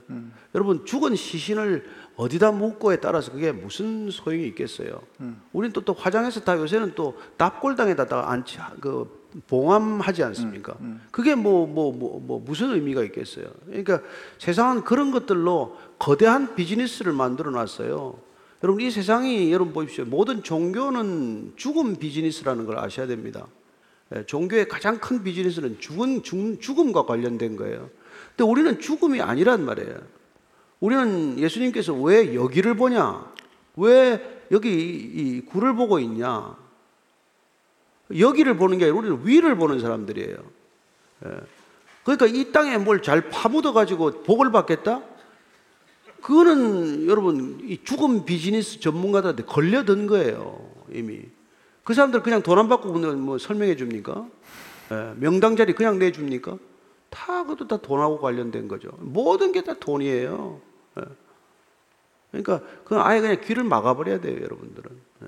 [0.55, 5.01] 여러분 죽은 시신을 어디다 묻고에 따라서 그게 무슨 소용이 있겠어요.
[5.51, 10.77] 우리는 또, 또 화장해서 다 요새는 또 납골당에다가 안치 그 봉함하지 않습니까?
[11.11, 13.45] 그게 뭐 뭐 뭐 뭐 무슨 의미가 있겠어요.
[13.65, 14.01] 그러니까
[14.39, 18.17] 세상은 그런 것들로 거대한 비즈니스를 만들어 놨어요.
[18.63, 20.05] 여러분 이 세상이 여러분 보십시오.
[20.05, 23.45] 모든 종교는 죽음 비즈니스라는 걸 아셔야 됩니다.
[24.15, 27.89] 예, 종교의 가장 큰 비즈니스는 죽은 죽, 죽음과 관련된 거예요.
[28.29, 29.97] 근데 우리는 죽음이 아니란 말이에요.
[30.79, 33.29] 우리는 예수님께서 왜 여기를 보냐?
[33.75, 36.55] 왜 여기 굴을 보고 있냐?
[38.17, 40.37] 여기를 보는 게 아니라 우리는 위를 보는 사람들이에요.
[41.25, 41.29] 예.
[42.03, 45.01] 그러니까 이 땅에 뭘 잘 파묻어 가지고 복을 받겠다?
[46.23, 51.21] 그거는 여러분 이 죽음 비즈니스 전문가들한테 걸려든 거예요 이미.
[51.83, 54.25] 그 사람들 그냥 돈 안 받고 뭐 설명해 줍니까?
[54.91, 56.57] 예, 명당 자리 그냥 내 줍니까?
[57.09, 58.89] 다 그것도 다 돈하고 관련된 거죠.
[58.99, 60.61] 모든 게 다 돈이에요.
[60.99, 61.03] 예.
[62.31, 64.91] 그러니까 그건 아예 그냥 귀를 막아버려야 돼요, 여러분들은.
[65.23, 65.27] 예.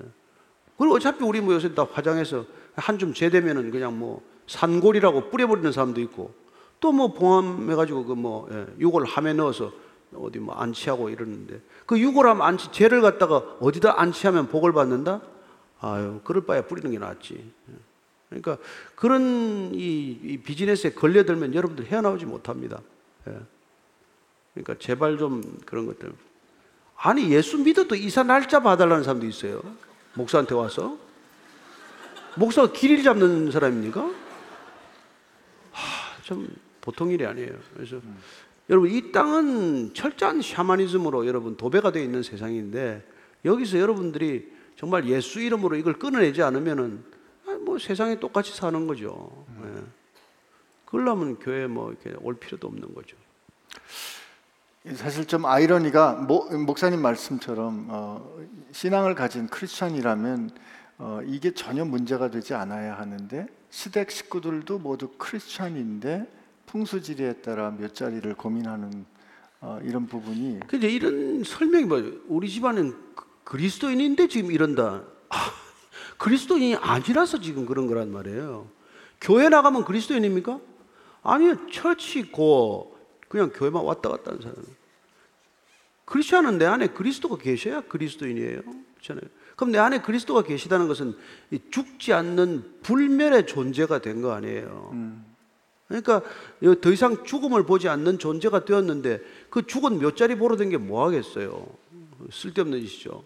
[0.77, 5.99] 그리고 어차피 우리 뭐 요새 다 화장해서 한 줌 제되면은 그냥 뭐 산골이라고 뿌려버리는 사람도
[6.01, 6.33] 있고
[6.79, 9.73] 또 뭐 봉함해가지고 그뭐 예, 유골 함에 넣어서
[10.17, 15.21] 어디 뭐 안치하고 이러는데 그 유골함 안치 죄를 갖다가 어디다 안치하면 복을 받는다?
[15.81, 17.51] 아유 그럴 바에 뿌리는 게 낫지.
[17.69, 17.73] 예.
[18.29, 18.57] 그러니까
[18.95, 22.81] 그런 이, 이 비즈니스에 걸려들면 여러분들 헤어나오지 못합니다.
[23.27, 23.37] 예.
[24.53, 26.13] 그러니까 제발 좀 그런 것들.
[26.97, 29.61] 아니 예수 믿어도 이사 날짜 봐달라는 사람도 있어요.
[30.13, 30.97] 목사한테 와서
[32.35, 34.01] 목사가 길을 잡는 사람입니까?
[35.71, 36.47] 하, 좀
[36.81, 37.53] 보통 일이 아니에요.
[37.73, 37.99] 그래서
[38.69, 43.05] 여러분 이 땅은 철저한 샤머니즘으로 여러분 도배가 되어 있는 세상인데
[43.45, 47.03] 여기서 여러분들이 정말 예수 이름으로 이걸 끊어내지 않으면은
[47.47, 49.45] 아, 뭐 세상에 똑같이 사는 거죠.
[49.63, 49.83] 예.
[50.85, 53.15] 그러려면 교회 뭐 이렇게 올 필요도 없는 거죠.
[54.95, 58.37] 사실 좀 아이러니가 모, 목사님 말씀처럼 어,
[58.71, 60.51] 신앙을 가진 크리스천이라면
[60.97, 66.27] 어, 이게 전혀 문제가 되지 않아야 하는데 시댁 식구들도 모두 크리스천인데
[66.79, 69.05] 풍수지리에 따라 몇 자리를 고민하는
[69.61, 72.11] 어, 이런 부분이 근데 이런 설명이 뭐예요?
[72.27, 75.03] 우리 집안은 그- 그리스도인인데 지금 이런다.
[75.29, 75.37] 아,
[76.17, 78.67] 그리스도인이 아니라서 지금 그런 거란 말이에요.
[79.21, 80.59] 교회 나가면 그리스도인입니까?
[81.23, 81.55] 아니요.
[81.71, 82.97] 처치 있고
[83.29, 84.57] 그냥 교회만 왔다 갔다 하는 사람.
[86.03, 88.61] 크리스천은 내 안에 그리스도가 계셔야 그리스도인이에요.
[88.95, 89.23] 그렇잖아요.
[89.55, 91.15] 그럼 내 안에 그리스도가 계시다는 것은
[91.51, 94.89] 이 죽지 않는 불멸의 존재가 된 거 아니에요.
[95.87, 96.21] 그러니까
[96.81, 101.05] 더 이상 죽음을 보지 않는 존재가 되었는데 그 죽은 몇 자리 보러 된 게 뭐
[101.05, 101.65] 하겠어요?
[102.31, 103.23] 쓸데없는 짓이죠.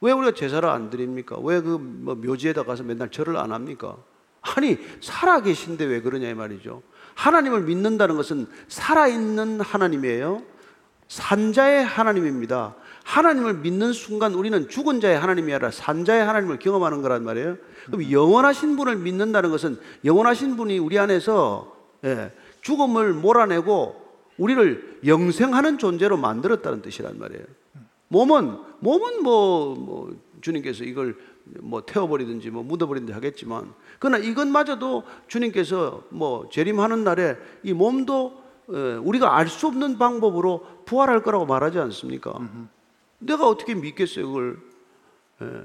[0.00, 1.38] 왜 우리가 제사를 안 드립니까?
[1.40, 3.96] 왜 그 뭐 묘지에다 가서 맨날 절을 안 합니까?
[4.42, 6.82] 아니 살아 계신데 왜 그러냐 이 말이죠.
[7.14, 10.42] 하나님을 믿는다는 것은 살아 있는 하나님이에요.
[11.08, 12.74] 산자의 하나님입니다.
[13.04, 17.56] 하나님을 믿는 순간 우리는 죽은 자의 하나님이 아니라 산자의 하나님을 경험하는 거란 말이에요.
[17.86, 21.73] 그럼 영원하신 분을 믿는다는 것은 영원하신 분이 우리 안에서
[22.04, 24.02] 예, 죽음을 몰아내고
[24.38, 27.44] 우리를 영생하는 존재로 만들었다는 뜻이란 말이에요.
[28.08, 31.16] 몸은 몸은 뭐, 뭐 주님께서 이걸
[31.60, 39.36] 뭐 태워버리든지 뭐 묻어버리든지 하겠지만 그러나 이것마저도 주님께서 뭐 재림하는 날에 이 몸도 에, 우리가
[39.36, 42.32] 알 수 없는 방법으로 부활할 거라고 말하지 않습니까?
[43.18, 44.58] 내가 어떻게 믿겠어요 그걸?
[45.42, 45.62] 예.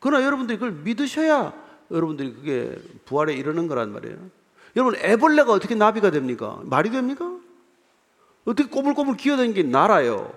[0.00, 1.52] 그러나 여러분들이 그걸 믿으셔야
[1.90, 4.16] 여러분들이 그게 부활에 이르는 거란 말이에요.
[4.76, 6.60] 여러분 애벌레가 어떻게 나비가 됩니까?
[6.64, 7.30] 말이 됩니까?
[8.44, 10.32] 어떻게 꼬물꼬물 기어다니는 게 날아요?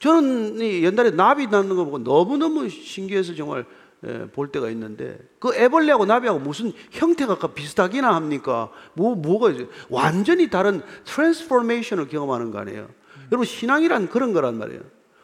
[0.00, 3.64] 저는 이 옛날에 나비 낳는 거 보고 너무너무 신기해서 정말
[4.04, 8.70] 예, 볼 때가 있는데 그 애벌레하고 나비하고 무슨 형태가 까 비슷하기나 합니까?
[8.94, 9.52] 뭐 뭐가?
[9.90, 12.88] 완전히 다른 transformation을 경험하는 거 아니에요?
[13.30, 14.80] 여러분 신앙이란 그런 거란 말이에요.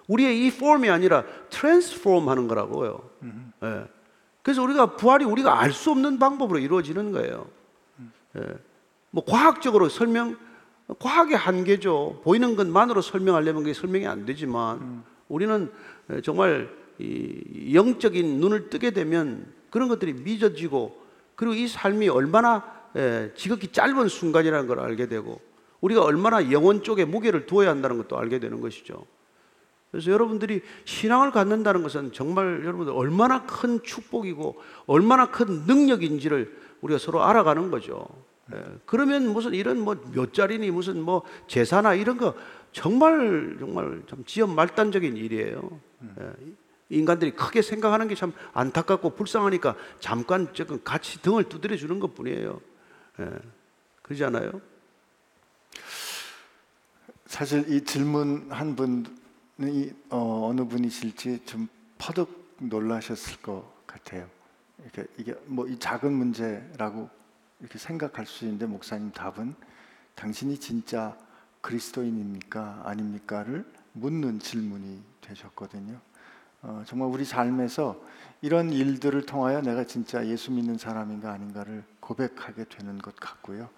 [0.07, 3.01] 우리의 이 폼이 아니라 트랜스폼 하는 거라고요.
[3.65, 3.85] 예.
[4.43, 7.47] 그래서 우리가 부활이 우리가 알 수 없는 방법으로 이루어지는 거예요.
[8.39, 8.59] 예.
[9.11, 10.37] 뭐 과학적으로 설명
[10.99, 12.21] 과학의 한계죠.
[12.25, 15.71] 보이는 것만으로 설명하려면 그게 설명이 안 되지만 우리는
[16.23, 20.99] 정말 이 영적인 눈을 뜨게 되면 그런 것들이 믿어지고
[21.35, 22.65] 그리고 이 삶이 얼마나
[22.97, 25.41] 에, 지극히 짧은 순간이라는 걸 알게 되고
[25.81, 29.05] 우리가 얼마나 영혼 쪽에 무게를 두어야 한다는 것도 알게 되는 것이죠.
[29.91, 37.23] 그래서 여러분들이 신앙을 갖는다는 것은 정말 여러분들 얼마나 큰 축복이고 얼마나 큰 능력인지를 우리가 서로
[37.23, 38.07] 알아가는 거죠.
[38.55, 42.35] 예, 그러면 무슨 이런 뭐 몇 자리니 무슨 뭐 제사나 이런 거
[42.73, 45.81] 정말 정말 참 지연 말단적인 일이에요.
[46.21, 46.33] 예,
[46.91, 52.61] 인간들이 크게 생각하는 게 참 안타깝고 불쌍하니까 잠깐 조금 같이 등을 두드려 주는 것 뿐이에요.
[53.21, 53.31] 예.
[54.03, 54.61] 그러지 않아요?
[57.27, 61.69] 사실 이 질문 한 분이 어, 어느 분이실지 좀
[61.99, 64.27] 퍼득 놀라셨을 것 같아요.
[65.19, 67.11] 이게 뭐 이 작은 문제라고
[67.61, 69.55] 이렇게 생각할 수 있는데 목사님 답은
[70.15, 71.17] 당신이 진짜
[71.61, 76.01] 그리스도인입니까 아닙니까를 묻는 질문이 되셨거든요.
[76.63, 78.01] 어, 정말 우리 삶에서
[78.43, 83.69] 이런 일들을 통하여 내가 진짜 예수 믿는 사람인가 아닌가를 고백하게 되는 것 같고요.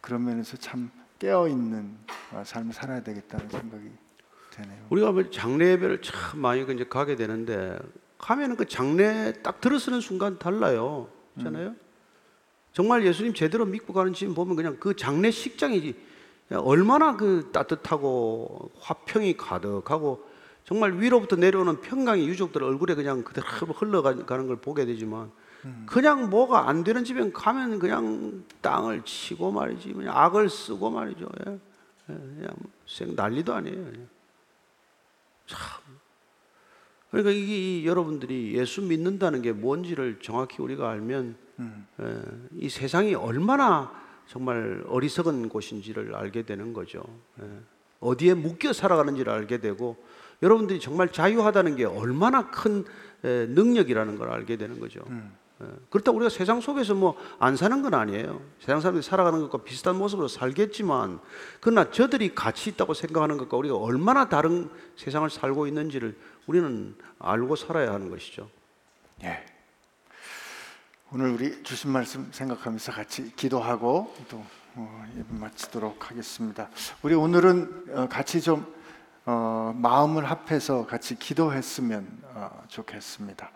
[0.00, 1.96] 그런 면에서 참 깨어 있는
[2.32, 3.90] 어, 삶을 살아야 되겠다는 생각이
[4.50, 4.86] 되네요.
[4.90, 7.78] 우리가 뭐 장례 예배를 참 많이 이제 가게 되는데
[8.18, 11.08] 가면은 그 장례 딱 들어서는 순간 달라요.
[11.36, 11.74] 있잖아요.
[12.76, 15.94] 정말 예수님 제대로 믿고 가는 집 보면 그냥 그 장례식장이지
[16.50, 20.28] 얼마나 그 따뜻하고 화평이 가득하고
[20.62, 25.32] 정말 위로부터 내려오는 평강이 유족들 얼굴에 그냥 그대로 흘러가는 걸 보게 되지만
[25.86, 31.26] 그냥 뭐가 안 되는 집에 가면 그냥 땅을 치고 말이지 그냥 악을 쓰고 말이죠.
[31.46, 31.52] 예.
[32.10, 32.50] 예, 그냥
[32.86, 33.84] 생 난리도 아니에요.
[33.84, 34.08] 그냥.
[35.46, 35.80] 참.
[37.16, 41.86] 그러니까 이게 이 여러분들이 예수 믿는다는 게 뭔지를 정확히 우리가 알면 음.
[42.02, 42.20] 예,
[42.58, 43.90] 이 세상이 얼마나
[44.26, 47.02] 정말 어리석은 곳인지를 알게 되는 거죠.
[47.40, 47.46] 예.
[48.00, 49.96] 어디에 묶여 살아가는지를 알게 되고
[50.42, 52.84] 여러분들이 정말 자유하다는 게 얼마나 큰
[53.24, 55.00] 예, 능력이라는 걸 알게 되는 거죠.
[55.10, 55.66] 예.
[55.88, 58.42] 그렇다고 우리가 세상 속에서 뭐 안 사는 건 아니에요.
[58.60, 61.18] 세상 사람들이 살아가는 것과 비슷한 모습으로 살겠지만,
[61.60, 66.14] 그러나 저들이 가치 있다고 생각하는 것과 우리가 얼마나 다른 세상을 살고 있는지를
[66.46, 68.48] 우리는 알고 살아야 하는 것이죠.
[69.24, 69.44] 예.
[71.12, 74.44] 오늘 우리 주신 말씀 생각하면서 같이 기도하고 또
[74.74, 76.68] 어, 마치도록 하겠습니다.
[77.02, 78.74] 우리 오늘은 어, 같이 좀
[79.24, 83.50] 어, 마음을 합해서 같이 기도했으면 어, 좋겠습니다.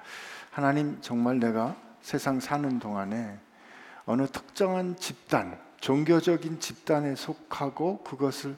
[0.51, 3.39] 하나님 정말 내가 세상 사는 동안에
[4.07, 8.57] 어느 특정한 집단, 종교적인 집단에 속하고 그것을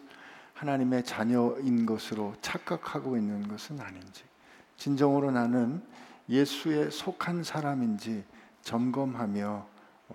[0.63, 4.23] 하나님의 자녀인 것으로 착각하고 있는 것은 아닌지,
[4.77, 5.83] 진정으로 나는
[6.29, 8.25] 예수에 속한 사람인지
[8.63, 9.67] 점검하며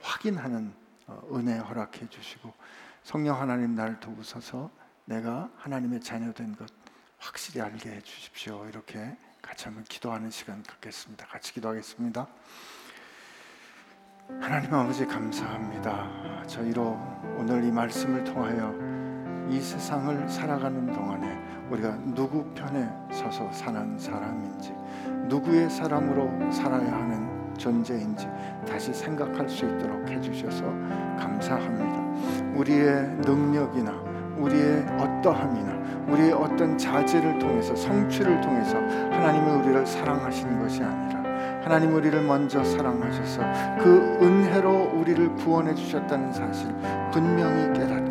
[0.01, 0.73] 확인하는
[1.07, 2.53] 어, 은혜 허락해 주시고
[3.03, 4.71] 성령 하나님 나를 도우소서
[5.03, 6.69] 내가 하나님의 자녀된 것
[7.17, 8.65] 확실히 알게 해 주십시오.
[8.69, 11.27] 이렇게 같이 한번 기도하는 시간 갖겠습니다.
[11.27, 12.25] 같이 기도하겠습니다.
[14.39, 16.45] 하나님 아버지 감사합니다.
[16.47, 16.97] 저희로
[17.37, 18.96] 오늘 이 말씀을 통하여
[19.49, 21.37] 이 세상을 살아가는 동안에
[21.69, 24.73] 우리가 누구 편에 서서 사는 사람인지
[25.27, 27.27] 누구의 사람으로 살아야 하는
[27.57, 28.27] 존재인지
[28.67, 30.63] 다시 생각할 수 있도록 해주셔서
[31.17, 32.53] 감사합니다.
[32.55, 33.91] 우리의 능력이나
[34.37, 41.17] 우리의 어떠함이나 우리의 어떤 자질을 통해서 성취를 통해서 하나님이 우리를 사랑하시는 것이 아니라
[41.63, 43.41] 하나님 우리를 먼저 사랑하셔서
[43.79, 46.73] 그 은혜로 우리를 구원해 주셨다는 사실
[47.11, 48.07] 분명히 깨닫고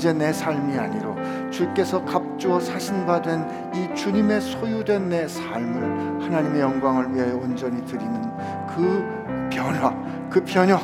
[0.00, 1.14] 이제 내 삶이 아니로
[1.50, 3.44] 주께서 값주어 사신 바 된
[3.74, 8.14] 이 주님의 소유된 내 삶을 하나님의 영광을 위하여 온전히 드리는
[8.66, 9.04] 그
[9.52, 9.94] 변화,
[10.30, 10.80] 그 변혁,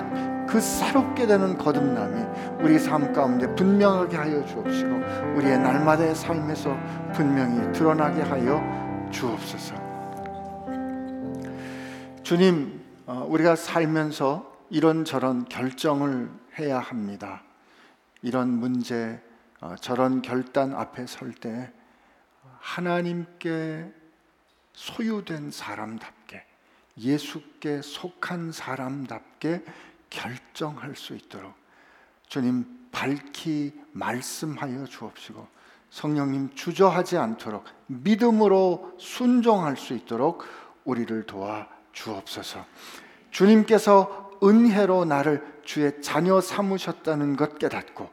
[0.47, 4.91] 그 새롭게 되는 거듭남이 우리 삶 가운데 분명하게 하여 주옵시고
[5.37, 6.77] 우리의 날마다의 삶에서
[7.15, 8.63] 분명히 드러나게 하여
[9.11, 9.75] 주옵소서.
[12.23, 17.46] 주님, 어, 우리가 살면서 이런저런 결정을 해야 합니다.
[18.27, 19.23] 이런 문제,
[19.61, 21.73] 어, 저런 결단 앞에 설 때
[22.59, 23.89] 하나님께
[24.73, 26.45] 소유된 사람답게
[26.99, 29.65] 예수께 속한 사람답게
[30.11, 31.55] 결정할 수 있도록
[32.27, 35.47] 주님 밝히 말씀하여 주옵시고
[35.91, 40.43] 성령님 주저하지 않도록 믿음으로 순종할 수 있도록
[40.85, 42.67] 우리를 도와 주옵소서.
[43.31, 48.09] 주님께서 은혜로 나를 주의 자녀 삼으셨다는 것 깨닫고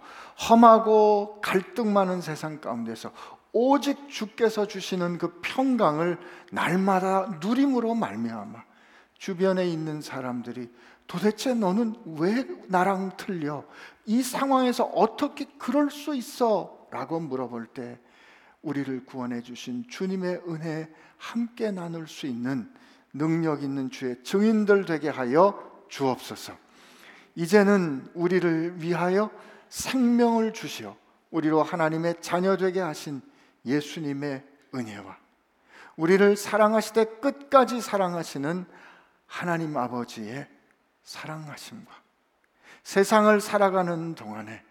[0.50, 3.12] 험하고 갈등 많은 세상 가운데서
[3.54, 6.18] 오직 주께서 주시는 그 평강을
[6.52, 8.64] 날마다 누림으로 말미암아
[9.18, 10.70] 주변에 있는 사람들이
[11.06, 13.64] 도대체 너는 왜 나랑 틀려?
[14.06, 16.88] 이 상황에서 어떻게 그럴 수 있어?
[16.92, 18.00] 라고 물어볼 때
[18.64, 22.72] 우리를 구원해 주신 주님의 은혜 함께 나눌 수 있는
[23.14, 26.63] 능력 있는 주의 증인들 되게 하여 주옵소서.
[27.36, 29.32] 이제는 우리를 위하여
[29.70, 30.96] 생명을 주시어
[31.32, 33.22] 우리로 하나님의 자녀 되게 하신
[33.66, 34.44] 예수님의
[34.76, 35.18] 은혜와
[35.96, 38.66] 우리를 사랑하시되 끝까지 사랑하시는
[39.26, 40.48] 하나님 아버지의
[41.04, 41.92] 사랑하심과
[42.84, 44.64] 세상을 살아가는 동안에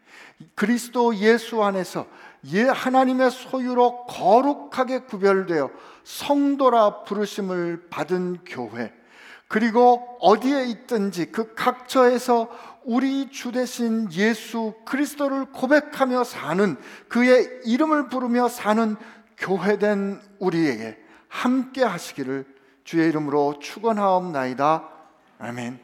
[0.54, 2.06] 그리스도 예수 안에서
[2.52, 5.70] 예 하나님의 소유로 거룩하게 구별되어
[6.04, 8.92] 성도라 부르심을 받은 교회
[9.52, 12.48] 그리고 어디에 있든지 그 각처에서
[12.84, 18.96] 우리 주 대신 예수 그리스도를 고백하며 사는 그의 이름을 부르며 사는
[19.36, 20.98] 교회된 우리에게
[21.28, 22.46] 함께 하시기를
[22.84, 24.88] 주의 이름으로 축원하옵나이다.
[25.38, 25.78] 아멘.